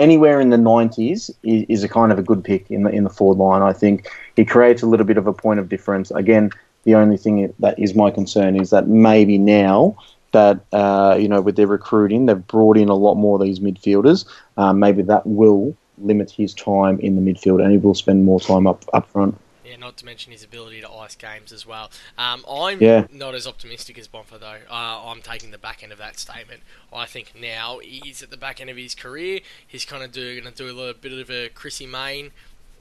anywhere 0.00 0.40
in 0.40 0.50
the 0.50 0.56
90s 0.56 1.30
is, 1.42 1.64
is, 1.68 1.84
a 1.84 1.88
kind 1.88 2.10
of 2.10 2.18
a 2.18 2.22
good 2.22 2.42
pick 2.42 2.70
in 2.70 2.82
the 2.82 2.90
in 2.90 3.04
the 3.04 3.10
forward 3.10 3.38
line. 3.38 3.62
I 3.62 3.72
think 3.72 4.08
he 4.34 4.44
creates 4.44 4.82
a 4.82 4.86
little 4.86 5.06
bit 5.06 5.18
of 5.18 5.26
a 5.26 5.32
point 5.32 5.60
of 5.60 5.68
difference. 5.68 6.10
Again, 6.10 6.50
the 6.84 6.94
only 6.94 7.16
thing 7.16 7.52
that 7.58 7.78
is 7.78 7.94
my 7.94 8.10
concern 8.10 8.58
is 8.58 8.70
that 8.70 8.88
maybe 8.88 9.38
now 9.38 9.96
that 10.32 10.60
uh, 10.72 11.16
you 11.20 11.28
know 11.28 11.40
with 11.40 11.56
their 11.56 11.66
recruiting, 11.66 12.26
they've 12.26 12.46
brought 12.46 12.76
in 12.76 12.88
a 12.88 12.94
lot 12.94 13.14
more 13.14 13.36
of 13.36 13.42
these 13.42 13.60
midfielders. 13.60 14.24
Um, 14.56 14.78
maybe 14.78 15.02
that 15.02 15.26
will 15.26 15.76
limit 15.98 16.30
his 16.30 16.54
time 16.54 16.98
in 17.00 17.16
the 17.16 17.32
midfield, 17.32 17.62
and 17.62 17.70
he 17.70 17.78
will 17.78 17.94
spend 17.94 18.24
more 18.24 18.40
time 18.40 18.66
up 18.66 18.84
up 18.94 19.06
front. 19.08 19.38
Yeah, 19.70 19.76
not 19.76 19.96
to 19.98 20.04
mention 20.04 20.32
his 20.32 20.42
ability 20.44 20.80
to 20.80 20.90
ice 20.90 21.14
games 21.14 21.52
as 21.52 21.66
well. 21.66 21.90
Um, 22.18 22.44
I'm 22.50 22.80
yeah. 22.80 23.06
not 23.12 23.34
as 23.34 23.46
optimistic 23.46 23.98
as 23.98 24.08
Bonfa 24.08 24.38
though. 24.40 24.58
Uh, 24.70 25.10
I'm 25.10 25.22
taking 25.22 25.50
the 25.50 25.58
back 25.58 25.82
end 25.82 25.92
of 25.92 25.98
that 25.98 26.18
statement. 26.18 26.62
I 26.92 27.06
think 27.06 27.32
now 27.40 27.78
he's 27.78 28.22
at 28.22 28.30
the 28.30 28.36
back 28.36 28.60
end 28.60 28.70
of 28.70 28.76
his 28.76 28.94
career. 28.94 29.40
He's 29.66 29.84
kind 29.84 30.02
of 30.02 30.12
doing 30.12 30.42
going 30.42 30.52
to 30.52 30.64
do 30.64 30.70
a 30.70 30.76
little 30.76 30.94
bit 30.94 31.12
of 31.12 31.30
a 31.30 31.48
Chrissy 31.48 31.86
Mayne 31.86 32.30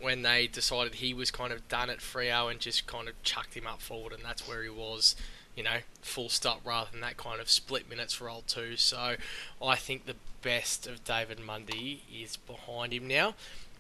when 0.01 0.21
they 0.21 0.47
decided 0.47 0.95
he 0.95 1.13
was 1.13 1.29
kind 1.29 1.51
of 1.51 1.67
done 1.67 1.89
at 1.89 1.99
Freo 1.99 2.49
and 2.49 2.59
just 2.59 2.87
kind 2.87 3.07
of 3.07 3.21
chucked 3.23 3.55
him 3.55 3.67
up 3.67 3.81
forward, 3.81 4.13
and 4.13 4.23
that's 4.23 4.47
where 4.47 4.63
he 4.63 4.69
was 4.69 5.15
you 5.59 5.65
know, 5.65 5.79
full 6.01 6.29
stop 6.29 6.61
rather 6.63 6.89
than 6.89 7.01
that 7.01 7.17
kind 7.17 7.41
of 7.41 7.49
split 7.49 7.89
minutes 7.89 8.21
role 8.21 8.43
too. 8.47 8.77
So 8.77 9.15
I 9.61 9.75
think 9.75 10.05
the 10.05 10.15
best 10.41 10.87
of 10.87 11.03
David 11.03 11.37
Mundy 11.37 12.03
is 12.09 12.37
behind 12.37 12.93
him 12.93 13.09
now. 13.09 13.35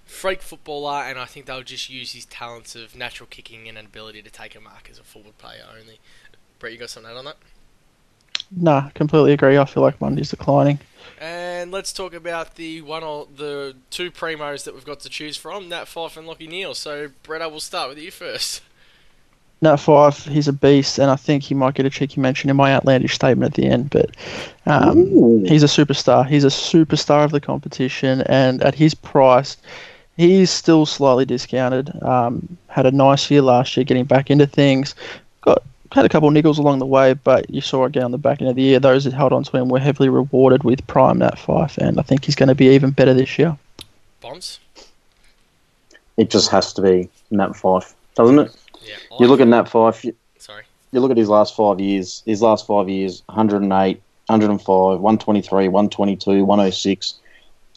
Freak 0.09 0.41
footballer, 0.41 1.03
and 1.03 1.19
I 1.19 1.25
think 1.25 1.45
they'll 1.45 1.61
just 1.61 1.89
use 1.89 2.13
his 2.13 2.25
talents 2.25 2.75
of 2.75 2.95
natural 2.95 3.27
kicking 3.29 3.69
and 3.69 3.77
an 3.77 3.85
ability 3.85 4.23
to 4.23 4.29
take 4.29 4.55
a 4.55 4.59
mark 4.59 4.89
as 4.91 4.97
a 4.97 5.03
forward 5.03 5.37
player 5.37 5.63
only. 5.79 5.99
Brett, 6.57 6.73
you 6.73 6.79
got 6.79 6.89
something 6.89 7.15
on 7.15 7.25
that? 7.25 7.37
Nah, 8.51 8.89
completely 8.89 9.33
agree. 9.33 9.57
I 9.57 9.65
feel 9.65 9.83
like 9.83 10.01
Mundy's 10.01 10.31
declining. 10.31 10.79
And 11.21 11.71
let's 11.71 11.93
talk 11.93 12.13
about 12.13 12.55
the 12.55 12.81
one 12.81 13.03
or 13.03 13.27
the 13.33 13.75
two 13.91 14.11
primos 14.11 14.63
that 14.65 14.73
we've 14.73 14.83
got 14.83 14.99
to 15.01 15.09
choose 15.09 15.37
from, 15.37 15.69
Nat 15.69 15.85
Fyfe 15.85 16.17
and 16.17 16.27
Lachie 16.27 16.49
Neale. 16.49 16.73
So, 16.73 17.09
Brett, 17.23 17.43
I 17.43 17.47
will 17.47 17.59
start 17.59 17.87
with 17.87 17.99
you 17.99 18.09
first. 18.11 18.61
Nat 19.61 19.75
Fyfe, 19.75 20.27
he's 20.27 20.47
a 20.47 20.53
beast, 20.53 20.97
and 20.97 21.11
I 21.11 21.17
think 21.17 21.43
he 21.43 21.53
might 21.53 21.75
get 21.75 21.85
a 21.85 21.89
cheeky 21.89 22.19
mention 22.19 22.49
in 22.49 22.55
my 22.55 22.73
outlandish 22.73 23.13
statement 23.13 23.51
at 23.51 23.61
the 23.61 23.69
end. 23.69 23.91
But 23.91 24.15
um, 24.65 25.45
he's 25.45 25.63
a 25.63 25.67
superstar. 25.67 26.27
He's 26.27 26.43
a 26.43 26.47
superstar 26.47 27.23
of 27.23 27.31
the 27.31 27.39
competition, 27.39 28.21
and 28.21 28.61
at 28.63 28.73
his 28.73 28.95
price, 28.95 29.55
he's 30.19 30.51
still 30.51 30.85
slightly 30.85 31.25
discounted. 31.25 31.91
Um, 32.03 32.57
had 32.67 32.85
a 32.85 32.91
nice 32.91 33.31
year 33.31 33.41
last 33.41 33.75
year, 33.77 33.85
getting 33.85 34.03
back 34.03 34.29
into 34.29 34.45
things. 34.45 34.93
Got 35.41 35.63
had 35.93 36.05
a 36.05 36.09
couple 36.09 36.27
of 36.27 36.35
niggles 36.35 36.57
along 36.59 36.79
the 36.79 36.85
way, 36.85 37.13
but 37.13 37.49
you 37.49 37.61
saw 37.61 37.85
again 37.85 38.03
on 38.03 38.11
the 38.11 38.17
back 38.17 38.41
end 38.41 38.49
of 38.49 38.55
the 38.55 38.61
year, 38.61 38.79
those 38.79 39.05
that 39.05 39.13
held 39.13 39.33
on 39.33 39.43
to 39.45 39.57
him 39.57 39.69
were 39.69 39.79
heavily 39.79 40.09
rewarded 40.09 40.63
with 40.63 40.85
prime 40.87 41.19
Nat 41.19 41.39
Fyfe, 41.39 41.77
and 41.77 41.99
I 41.99 42.03
think 42.03 42.25
he's 42.25 42.35
going 42.35 42.49
to 42.49 42.55
be 42.55 42.67
even 42.67 42.91
better 42.91 43.13
this 43.13 43.39
year. 43.39 43.57
Bombs. 44.21 44.59
It 46.17 46.29
just 46.29 46.51
has 46.51 46.73
to 46.73 46.81
be 46.81 47.09
Nat 47.31 47.55
Fyfe, 47.55 47.93
doesn't 48.15 48.39
it? 48.39 48.55
Yeah. 48.81 48.95
You 49.19 49.27
look 49.27 49.39
at 49.39 49.47
Nat 49.47 49.63
Fyfe. 49.63 50.03
You, 50.03 50.15
Sorry. 50.37 50.63
You 50.91 50.99
look 50.99 51.11
at 51.11 51.17
his 51.17 51.29
last 51.29 51.55
five 51.55 51.79
years. 51.79 52.23
His 52.25 52.41
last 52.41 52.67
five 52.67 52.89
years: 52.89 53.23
108, 53.27 54.01
105, 54.27 54.99
123, 54.99 55.67
122, 55.69 56.43
106. 56.43 57.19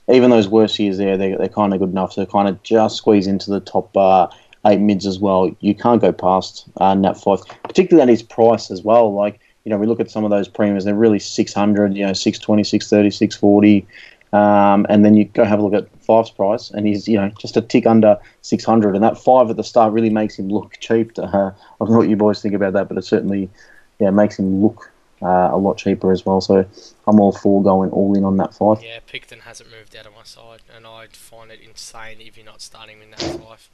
Even 0.09 0.31
those 0.31 0.49
worst 0.49 0.79
years 0.79 0.99
there, 0.99 1.17
they, 1.17 1.35
they're 1.35 1.49
kind 1.49 1.73
of 1.73 1.79
good 1.79 1.91
enough 1.91 2.15
to 2.15 2.27
kind 2.27 2.49
of 2.49 2.63
just 2.63 2.97
squeeze 2.97 3.27
into 3.27 3.51
the 3.51 3.61
top 3.61 3.97
uh, 3.97 4.27
eight 4.67 4.81
mids 4.81 5.07
as 5.07 5.19
well. 5.19 5.55
You 5.61 5.75
can't 5.75 6.01
go 6.01 6.13
past 6.13 6.67
uh, 6.79 6.95
Nat 6.95 7.15
Fyfe, 7.15 7.43
particularly 7.63 8.03
at 8.03 8.09
his 8.09 8.23
price 8.23 8.71
as 8.71 8.83
well. 8.83 9.13
Like 9.13 9.41
you 9.65 9.71
know, 9.71 9.79
we 9.79 9.87
look 9.87 10.01
at 10.01 10.11
some 10.11 10.25
of 10.25 10.31
those 10.31 10.49
premiums; 10.49 10.85
they're 10.85 10.95
really 10.95 11.19
600, 11.19 11.97
you 11.97 12.07
know, 12.07 12.13
620, 12.13 12.65
630, 12.65 13.11
640. 13.11 13.87
Um, 14.33 14.87
and 14.89 15.05
then 15.05 15.15
you 15.15 15.27
go 15.27 15.45
have 15.45 15.59
a 15.59 15.63
look 15.63 15.75
at 15.75 15.93
Fyfe's 16.01 16.31
price, 16.31 16.71
and 16.71 16.87
he's 16.87 17.07
you 17.07 17.17
know 17.17 17.31
just 17.39 17.57
a 17.57 17.61
tick 17.61 17.87
under 17.87 18.19
600, 18.41 18.95
and 18.95 19.05
that 19.05 19.19
five 19.19 19.51
at 19.51 19.57
the 19.57 19.65
start 19.65 19.93
really 19.93 20.11
makes 20.11 20.39
him 20.39 20.49
look 20.49 20.79
cheap. 20.81 21.13
To, 21.15 21.25
uh, 21.25 21.53
I 21.81 21.85
don't 21.85 21.91
know 21.91 21.99
what 21.99 22.09
you 22.09 22.17
boys 22.17 22.41
think 22.41 22.55
about 22.55 22.73
that, 22.73 22.89
but 22.89 22.97
it 22.97 23.05
certainly 23.05 23.51
yeah 23.99 24.11
makes 24.11 24.39
him 24.39 24.63
look 24.63 24.92
uh, 25.23 25.51
a 25.53 25.57
lot 25.57 25.79
cheaper 25.79 26.11
as 26.13 26.27
well. 26.27 26.41
So 26.41 26.67
I'm 27.07 27.21
all 27.21 27.33
for 27.33 27.63
going 27.63 27.91
all 27.91 28.17
in 28.17 28.25
on 28.25 28.37
Nat 28.37 28.53
Fyfe. 28.53 28.83
Yeah, 28.83 28.99
Picton 29.07 29.41
hasn't 29.41 29.71
moved 29.71 29.95
out 29.97 30.07
of 30.07 30.15
my 30.15 30.25
side, 30.25 30.61
and 30.75 30.87
I'd 30.87 31.15
find 31.17 31.51
it 31.51 31.61
insane 31.61 32.19
if 32.21 32.37
you're 32.37 32.47
not 32.47 32.61
starting 32.61 32.99
with 32.99 33.11
Nat 33.11 33.21
Fyfe. 33.41 33.69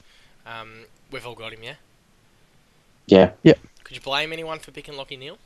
Um, 0.47 0.85
we've 1.11 1.27
all 1.27 1.35
got 1.35 1.53
him, 1.53 1.63
yeah. 1.63 1.75
Yeah. 3.07 3.33
Yeah. 3.43 3.55
Could 3.85 3.97
you 3.97 4.03
blame 4.03 4.33
anyone 4.33 4.59
for 4.59 4.71
picking 4.71 4.95
Lachie 4.95 5.19
Neale? 5.19 5.39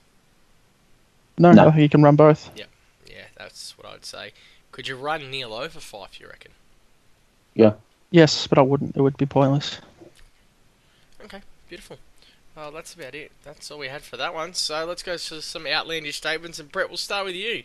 No, 1.39 1.53
No. 1.53 1.65
no, 1.65 1.71
he 1.71 1.89
can 1.89 2.03
run 2.03 2.17
both. 2.17 2.51
Yeah, 2.57 2.65
yeah, 3.07 3.25
that's 3.37 3.77
what 3.79 3.87
I'd 3.87 4.05
say. 4.05 4.33
Could 4.73 4.89
you 4.89 4.97
run 4.97 5.31
Neale 5.31 5.53
over 5.55 5.79
Fyfe, 5.81 6.19
you 6.21 6.27
reckon? 6.27 6.53
Yeah. 7.55 7.75
Yes, 8.11 8.47
but 8.47 8.59
I 8.59 8.63
wouldn't. 8.63 8.97
It 8.97 9.01
would 9.01 9.17
be 9.17 9.27
pointless. 9.27 9.81
Okay, 11.25 11.41
beautiful. 11.69 11.99
Well, 12.57 12.71
that's 12.71 12.95
about 12.95 13.15
it. 13.15 13.33
That's 13.45 13.71
all 13.71 13.79
we 13.79 13.89
had 13.89 14.03
for 14.03 14.17
that 14.19 14.35
one. 14.35 14.53
So 14.55 14.85
let's 14.85 15.03
go 15.03 15.17
to 15.17 15.43
some 15.43 15.67
outlandish 15.67 16.17
statements, 16.17 16.59
and 16.59 16.71
Brett, 16.71 16.89
we'll 16.89 16.99
start 16.99 17.25
with 17.25 17.35
you. 17.35 17.63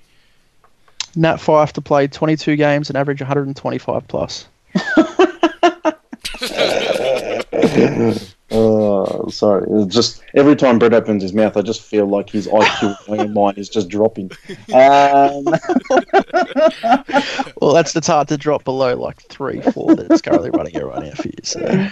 Nat 1.15 1.37
Fyfe 1.37 1.73
to 1.73 1.81
play 1.81 2.07
22 2.07 2.55
games 2.55 2.89
and 2.89 2.97
average 2.97 3.21
125 3.21 4.07
plus. 4.07 4.47
Uh, 8.49 9.29
sorry, 9.29 9.67
it's 9.69 9.93
just 9.93 10.23
every 10.33 10.55
time 10.55 10.79
Brett 10.79 10.93
opens 10.93 11.21
his 11.21 11.33
mouth, 11.33 11.57
I 11.57 11.61
just 11.61 11.81
feel 11.81 12.05
like 12.05 12.29
his 12.29 12.47
IQ 12.47 13.19
and 13.19 13.33
mine 13.33 13.55
is 13.57 13.67
just 13.67 13.89
dropping. 13.89 14.31
Um, 14.73 15.43
Well, 17.61 17.73
that's 17.73 17.93
it's 17.95 18.07
hard 18.07 18.29
to 18.29 18.37
drop 18.37 18.63
below 18.63 18.95
like 18.95 19.21
three, 19.23 19.59
four 19.59 19.95
that's 19.95 20.21
currently 20.21 20.49
running 20.51 20.75
it 20.75 20.85
right 20.85 21.03
now 21.03 21.11
for 21.11 21.27
you. 21.27 21.33
So. 21.43 21.89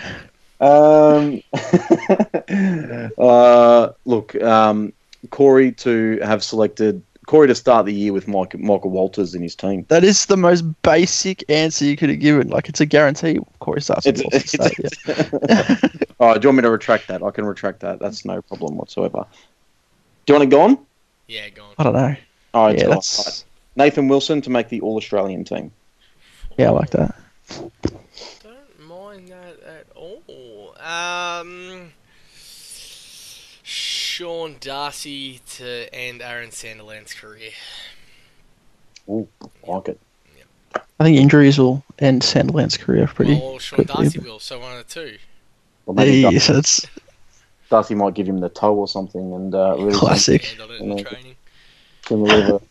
Um, 0.59 1.41
uh, 3.17 3.89
look, 4.05 4.35
um, 4.41 4.93
Corey 5.29 5.71
to 5.73 6.19
have 6.23 6.43
selected 6.43 7.01
Corey 7.25 7.47
to 7.47 7.55
start 7.55 7.85
the 7.87 7.93
year 7.93 8.13
with 8.13 8.27
Mike, 8.27 8.57
Michael 8.59 8.91
Walters 8.91 9.33
in 9.33 9.41
his 9.41 9.55
team. 9.55 9.85
That 9.87 10.03
is 10.03 10.27
the 10.27 10.37
most 10.37 10.61
basic 10.83 11.43
answer 11.49 11.83
you 11.85 11.97
could 11.97 12.09
have 12.09 12.19
given. 12.19 12.49
Like 12.49 12.69
it's 12.69 12.79
a 12.81 12.85
guarantee. 12.85 13.39
Corey 13.59 13.81
starts 13.81 14.05
with 14.05 14.21
It's, 14.31 14.55
Wilson 14.55 14.85
it's, 14.85 15.07
yeah. 15.07 15.89
oh, 16.19 16.33
do 16.37 16.45
you 16.45 16.49
want 16.49 16.57
me 16.57 16.61
to 16.61 16.69
retract 16.69 17.07
that? 17.07 17.23
I 17.23 17.31
can 17.31 17.45
retract 17.45 17.79
that. 17.79 17.99
That's 17.99 18.25
no 18.25 18.41
problem 18.43 18.77
whatsoever. 18.77 19.25
Do 20.25 20.33
you 20.33 20.39
want 20.39 20.53
it 20.53 20.55
gone? 20.55 20.77
Yeah, 21.27 21.49
go 21.49 21.63
on. 21.63 21.73
I 21.79 21.83
don't 21.83 21.93
know. 21.93 22.15
All 22.53 22.65
right, 22.67 22.77
yeah, 22.77 22.83
so- 22.83 22.89
that's 22.89 23.19
all 23.19 23.25
right. 23.31 23.43
Nathan 23.77 24.07
Wilson 24.07 24.41
to 24.41 24.49
make 24.49 24.69
the 24.69 24.79
All 24.81 24.95
Australian 24.95 25.43
team. 25.43 25.71
yeah, 26.57 26.67
I 26.67 26.69
like 26.69 26.91
that. 26.91 27.13
Don't 27.49 28.87
mind 28.87 29.27
that 29.27 29.59
at 29.67 29.87
all. 29.95 30.75
Um, 30.86 31.91
Sean 33.63 34.56
Darcy 34.60 35.41
to 35.56 35.93
end 35.93 36.21
Aaron 36.21 36.50
Sandilands' 36.52 37.15
career. 37.15 37.50
Ooh, 39.10 39.28
I 39.67 39.71
like 39.71 39.88
it. 39.89 40.00
I 41.00 41.04
think 41.04 41.17
injuries 41.17 41.58
will 41.58 41.84
end 42.00 42.21
Sandilands' 42.21 42.80
career 42.80 43.08
pretty 43.08 43.34
Well, 43.36 43.58
Sean 43.60 43.78
quickly. 43.86 44.04
Darcy 44.06 44.19
will, 44.19 44.39
so 44.39 44.60
one 44.60 44.78
of 44.78 44.88
the 44.88 44.93
two. 44.93 45.17
Or 45.88 45.93
maybe 45.95 46.21
Dar- 46.21 46.32
Yes, 46.34 46.50
it's 46.50 46.86
Darcy 47.69 47.95
might 47.95 48.13
give 48.13 48.28
him 48.28 48.39
the 48.39 48.50
toe 48.50 48.76
or 48.76 48.88
something 48.88 49.34
and 49.34 49.54
uh, 49.56 49.76
really 49.78 49.93
Classic. 49.93 50.43
Hand 50.45 50.62
on 50.62 50.71
it 50.71 50.82
in 50.82 50.98
Yeah. 50.98 51.04
training. 51.04 51.36
him 52.10 52.26
yeah, 52.26 52.34
little 52.36 52.62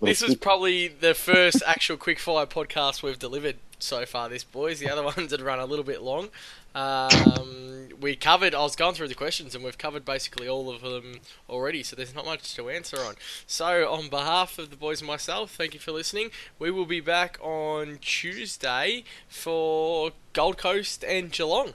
This 0.00 0.20
was 0.20 0.32
kick. 0.32 0.40
probably 0.40 0.88
the 0.88 1.14
first 1.14 1.62
actual 1.66 1.96
quickfire 1.96 2.46
podcast 2.46 3.02
we've 3.02 3.18
delivered 3.18 3.56
so 3.78 4.04
far. 4.04 4.28
This 4.28 4.44
boys, 4.44 4.78
the 4.78 4.90
other 4.90 5.02
ones 5.16 5.30
had 5.30 5.40
run 5.40 5.58
a 5.58 5.66
little 5.66 5.84
bit 5.84 6.02
long. 6.02 6.28
Um, 6.74 7.88
we 8.00 8.14
covered. 8.14 8.54
I 8.54 8.60
was 8.60 8.76
going 8.76 8.94
through 8.94 9.08
the 9.08 9.14
questions, 9.14 9.54
and 9.54 9.64
we've 9.64 9.78
covered 9.78 10.04
basically 10.04 10.46
all 10.48 10.70
of 10.70 10.82
them 10.82 11.20
already. 11.48 11.82
So 11.82 11.96
there's 11.96 12.14
not 12.14 12.26
much 12.26 12.54
to 12.56 12.68
answer 12.68 12.98
on. 12.98 13.14
So 13.46 13.90
on 13.90 14.08
behalf 14.10 14.58
of 14.58 14.70
the 14.70 14.76
boys 14.76 15.00
and 15.00 15.08
myself, 15.08 15.52
thank 15.54 15.72
you 15.72 15.80
for 15.80 15.92
listening. 15.92 16.30
We 16.58 16.70
will 16.70 16.86
be 16.86 17.00
back 17.00 17.38
on 17.40 17.98
Tuesday 18.02 19.04
for 19.28 20.10
Gold 20.34 20.58
Coast 20.58 21.02
and 21.04 21.32
Geelong. 21.32 21.72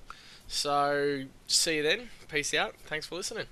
So 0.47 1.23
see 1.47 1.77
you 1.77 1.83
then. 1.83 2.09
Peace 2.27 2.53
out. 2.53 2.75
Thanks 2.85 3.07
for 3.07 3.15
listening. 3.15 3.47